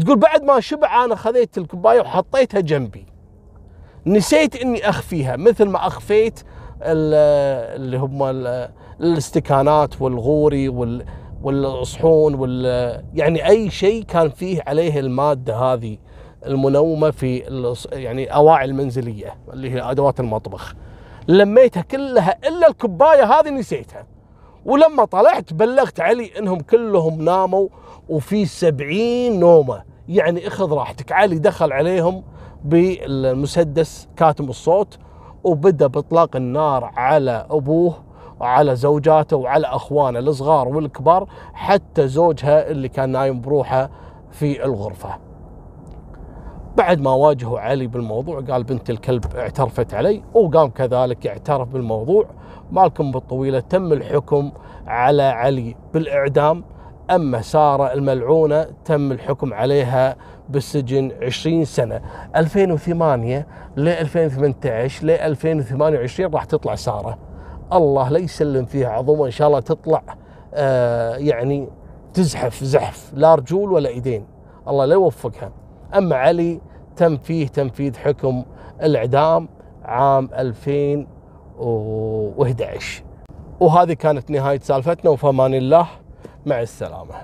تقول 0.00 0.18
بعد 0.18 0.42
ما 0.42 0.60
شبع 0.60 1.04
أنا 1.04 1.14
خذيت 1.14 1.58
الكوباية 1.58 2.00
وحطيتها 2.00 2.60
جنبي. 2.60 3.06
نسيت 4.06 4.56
إني 4.56 4.88
أخفيها 4.88 5.36
مثل 5.36 5.68
ما 5.68 5.86
أخفيت 5.86 6.40
اللي 6.82 7.98
هم 7.98 8.22
الاستكانات 9.00 10.02
والغوري 10.02 10.68
وال 10.68 11.04
والصحون 11.42 12.34
وال 12.34 12.64
يعني 13.14 13.48
أي 13.48 13.70
شيء 13.70 14.02
كان 14.02 14.28
فيه 14.28 14.62
عليه 14.66 15.00
المادة 15.00 15.56
هذه 15.56 15.98
المنومة 16.46 17.10
في 17.10 17.36
يعني 17.92 18.34
أواعي 18.34 18.64
المنزلية 18.64 19.34
اللي 19.52 19.70
هي 19.70 19.90
أدوات 19.90 20.20
المطبخ. 20.20 20.74
لميتها 21.28 21.82
كلها 21.82 22.38
إلا 22.48 22.68
الكوبايه 22.68 23.24
هذه 23.24 23.50
نسيتها. 23.50 24.06
ولما 24.64 25.04
طلعت 25.04 25.52
بلغت 25.52 26.00
علي 26.00 26.30
إنهم 26.38 26.60
كلهم 26.60 27.22
ناموا 27.22 27.68
وفي 28.08 28.46
سبعين 28.46 29.40
نومة. 29.40 29.82
يعني 30.08 30.46
إخذ 30.46 30.72
راحتك. 30.72 31.12
علي 31.12 31.38
دخل 31.38 31.72
عليهم 31.72 32.24
بالمسدس 32.64 34.08
كاتم 34.16 34.48
الصوت 34.48 34.98
وبدأ 35.44 35.86
بإطلاق 35.86 36.36
النار 36.36 36.84
على 36.96 37.46
أبوه. 37.50 38.09
وعلى 38.40 38.76
زوجاته 38.76 39.36
وعلى 39.36 39.66
أخوانه 39.66 40.18
الصغار 40.18 40.68
والكبار 40.68 41.28
حتى 41.54 42.08
زوجها 42.08 42.70
اللي 42.70 42.88
كان 42.88 43.10
نايم 43.10 43.40
بروحه 43.40 43.90
في 44.30 44.64
الغرفة. 44.64 45.18
بعد 46.76 47.00
ما 47.00 47.10
واجهوا 47.10 47.60
علي 47.60 47.86
بالموضوع 47.86 48.40
قال 48.40 48.64
بنت 48.64 48.90
الكلب 48.90 49.24
اعترفت 49.36 49.94
علي 49.94 50.22
وقام 50.34 50.70
كذلك 50.70 51.26
اعترف 51.26 51.68
بالموضوع. 51.68 52.26
مالكم 52.72 53.10
بالطويلة 53.10 53.60
تم 53.60 53.92
الحكم 53.92 54.52
على 54.86 55.22
علي 55.22 55.76
بالإعدام. 55.94 56.64
أما 57.10 57.40
سارة 57.40 57.92
الملعونة 57.92 58.66
تم 58.84 59.12
الحكم 59.12 59.54
عليها 59.54 60.16
بالسجن 60.48 61.12
20 61.22 61.64
سنة. 61.64 62.00
2008 62.36 63.46
ل 63.76 63.88
2018 63.88 65.06
ل 65.06 65.10
2028 65.10 66.34
راح 66.34 66.44
تطلع 66.44 66.74
سارة. 66.74 67.18
الله 67.72 68.08
لا 68.08 68.18
يسلم 68.18 68.64
فيها 68.64 68.88
عظومه 68.88 69.26
إن 69.26 69.30
شاء 69.30 69.48
الله 69.48 69.60
تطلع 69.60 70.02
آه 70.54 71.16
يعني 71.16 71.68
تزحف 72.14 72.64
زحف 72.64 73.12
لا 73.14 73.34
رجول 73.34 73.72
ولا 73.72 73.88
إيدين. 73.88 74.26
الله 74.68 74.84
لا 74.84 74.94
يوفقها. 74.94 75.52
أما 75.96 76.16
علي 76.16 76.60
تم 76.96 77.16
فيه 77.16 77.48
تنفيذ 77.48 77.96
حكم 77.96 78.44
الإعدام 78.82 79.48
عام 79.84 80.28
2011 80.34 83.02
وهذه 83.60 83.92
كانت 83.92 84.30
نهاية 84.30 84.58
سالفتنا 84.58 85.10
وفمان 85.10 85.54
الله 85.54 85.86
مع 86.46 86.60
السلامة. 86.60 87.14